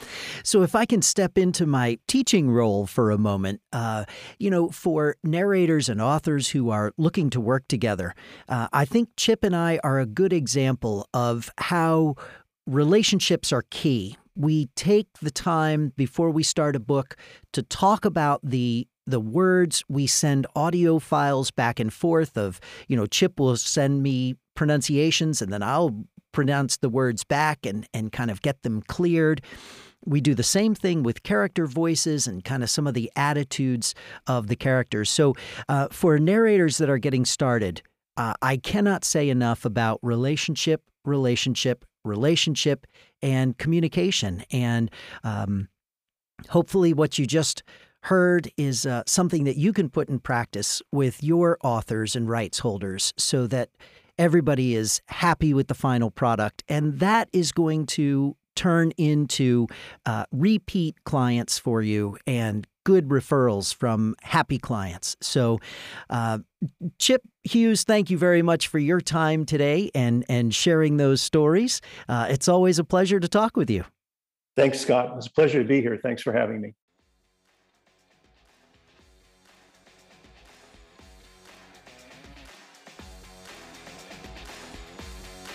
So 0.42 0.62
if 0.62 0.74
I 0.74 0.86
can 0.86 1.02
step 1.02 1.36
into 1.36 1.66
my 1.66 1.98
teaching 2.08 2.50
role 2.50 2.86
for 2.86 3.10
a 3.10 3.18
moment, 3.18 3.60
uh, 3.74 4.06
you 4.38 4.50
know, 4.50 4.70
for 4.70 5.16
narrators 5.22 5.90
and 5.90 6.00
authors 6.00 6.48
who 6.48 6.70
are 6.70 6.92
looking 6.96 7.28
to 7.30 7.40
work 7.40 7.68
together, 7.68 8.14
uh, 8.48 8.68
I 8.72 8.86
think 8.86 9.10
Chip 9.18 9.44
and 9.44 9.54
I 9.54 9.78
are 9.84 10.00
a 10.00 10.06
good 10.06 10.32
example 10.32 11.06
of 11.12 11.50
how 11.58 12.14
relationships 12.66 13.52
are 13.52 13.64
key. 13.70 14.16
We 14.34 14.66
take 14.76 15.08
the 15.20 15.30
time 15.30 15.92
before 15.94 16.30
we 16.30 16.42
start 16.42 16.74
a 16.74 16.80
book 16.80 17.16
to 17.52 17.62
talk 17.62 18.06
about 18.06 18.40
the 18.42 18.88
the 19.06 19.20
words 19.20 19.82
we 19.88 20.06
send 20.06 20.46
audio 20.54 20.98
files 20.98 21.50
back 21.50 21.80
and 21.80 21.92
forth 21.92 22.36
of 22.38 22.60
you 22.86 22.96
know 22.96 23.06
chip 23.06 23.40
will 23.40 23.56
send 23.56 24.02
me 24.02 24.36
pronunciations 24.54 25.42
and 25.42 25.52
then 25.52 25.62
I'll 25.62 26.04
pronounce 26.32 26.76
the 26.76 26.88
words 26.88 27.24
back 27.24 27.66
and, 27.66 27.86
and 27.92 28.12
kind 28.12 28.30
of 28.30 28.42
get 28.42 28.62
them 28.62 28.82
cleared. 28.82 29.42
We 30.04 30.20
do 30.20 30.34
the 30.34 30.42
same 30.42 30.74
thing 30.74 31.02
with 31.02 31.22
character 31.22 31.66
voices 31.66 32.26
and 32.26 32.44
kind 32.44 32.62
of 32.62 32.70
some 32.70 32.86
of 32.86 32.94
the 32.94 33.10
attitudes 33.16 33.94
of 34.26 34.46
the 34.46 34.56
characters. 34.56 35.10
So, 35.10 35.34
uh, 35.68 35.88
for 35.90 36.18
narrators 36.18 36.78
that 36.78 36.88
are 36.88 36.98
getting 36.98 37.26
started, 37.26 37.82
uh, 38.16 38.34
I 38.40 38.56
cannot 38.56 39.04
say 39.04 39.28
enough 39.28 39.64
about 39.64 39.98
relationship, 40.02 40.82
relationship, 41.04 41.84
relationship, 42.04 42.86
and 43.22 43.56
communication. 43.58 44.44
And 44.50 44.90
um, 45.22 45.68
hopefully, 46.48 46.94
what 46.94 47.18
you 47.18 47.26
just 47.26 47.62
heard 48.02 48.50
is 48.56 48.86
uh, 48.86 49.02
something 49.06 49.44
that 49.44 49.56
you 49.56 49.72
can 49.72 49.90
put 49.90 50.08
in 50.08 50.18
practice 50.18 50.80
with 50.90 51.22
your 51.22 51.58
authors 51.62 52.16
and 52.16 52.28
rights 52.28 52.60
holders 52.60 53.12
so 53.16 53.46
that 53.46 53.70
everybody 54.20 54.76
is 54.76 55.00
happy 55.08 55.54
with 55.54 55.66
the 55.68 55.74
final 55.74 56.10
product. 56.10 56.62
And 56.68 57.00
that 57.00 57.28
is 57.32 57.50
going 57.50 57.86
to 57.86 58.36
turn 58.54 58.92
into 58.98 59.66
uh, 60.04 60.26
repeat 60.30 60.94
clients 61.04 61.58
for 61.58 61.80
you 61.80 62.18
and 62.26 62.66
good 62.84 63.08
referrals 63.08 63.74
from 63.74 64.14
happy 64.22 64.58
clients. 64.58 65.16
So, 65.22 65.58
uh, 66.10 66.40
Chip 66.98 67.22
Hughes, 67.44 67.84
thank 67.84 68.10
you 68.10 68.18
very 68.18 68.42
much 68.42 68.68
for 68.68 68.78
your 68.78 69.00
time 69.00 69.46
today 69.46 69.90
and 69.94 70.24
and 70.28 70.54
sharing 70.54 70.98
those 70.98 71.22
stories. 71.22 71.80
Uh, 72.08 72.26
it's 72.28 72.48
always 72.48 72.78
a 72.78 72.84
pleasure 72.84 73.20
to 73.20 73.28
talk 73.28 73.56
with 73.56 73.70
you. 73.70 73.84
Thanks, 74.56 74.80
Scott. 74.80 75.14
It's 75.16 75.28
a 75.28 75.32
pleasure 75.32 75.62
to 75.62 75.68
be 75.68 75.80
here. 75.80 75.98
Thanks 76.02 76.20
for 76.20 76.32
having 76.32 76.60
me. 76.60 76.74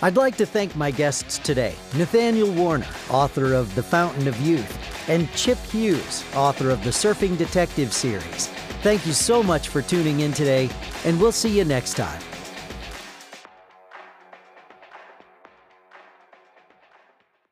I'd 0.02 0.16
like 0.16 0.36
to 0.36 0.46
thank 0.46 0.76
my 0.76 0.90
guests 0.90 1.38
today 1.38 1.74
Nathanial 1.92 2.54
Warner, 2.54 2.86
author 3.08 3.54
of 3.54 3.74
The 3.74 3.82
Fountain 3.82 4.28
of 4.28 4.38
Youth, 4.40 5.08
and 5.08 5.30
Chip 5.32 5.58
Hughes, 5.58 6.22
author 6.34 6.68
of 6.70 6.84
the 6.84 6.90
Surfing 6.90 7.38
Detective 7.38 7.92
series. 7.92 8.48
Thank 8.82 9.06
you 9.06 9.12
so 9.12 9.42
much 9.42 9.68
for 9.68 9.80
tuning 9.80 10.20
in 10.20 10.32
today, 10.32 10.68
and 11.04 11.18
we'll 11.20 11.32
see 11.32 11.56
you 11.56 11.64
next 11.64 11.94
time. 11.94 12.20